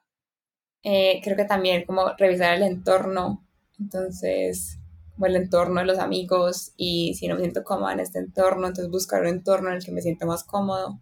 [0.83, 3.47] eh, creo que también como revisar el entorno,
[3.79, 4.79] entonces,
[5.15, 8.67] como el entorno de los amigos y si no me siento cómoda en este entorno,
[8.67, 11.01] entonces buscar un entorno en el que me siento más cómodo.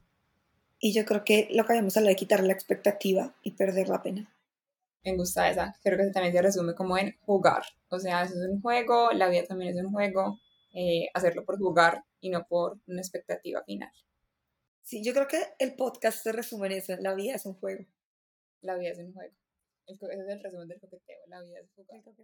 [0.78, 4.02] Y yo creo que lo que habíamos hablado de quitar la expectativa y perder la
[4.02, 4.34] pena.
[5.04, 5.76] Me gusta esa.
[5.82, 7.62] Creo que también se resume como en jugar.
[7.88, 10.38] O sea, eso es un juego, la vida también es un juego.
[10.72, 13.90] Eh, hacerlo por jugar y no por una expectativa final.
[14.82, 16.94] Sí, yo creo que el podcast se resume en eso.
[17.00, 17.84] La vida es un juego.
[18.60, 19.34] La vida es un juego.
[19.92, 21.18] Ese es el resumen del coqueteo.
[21.28, 22.14] La vida es un juego.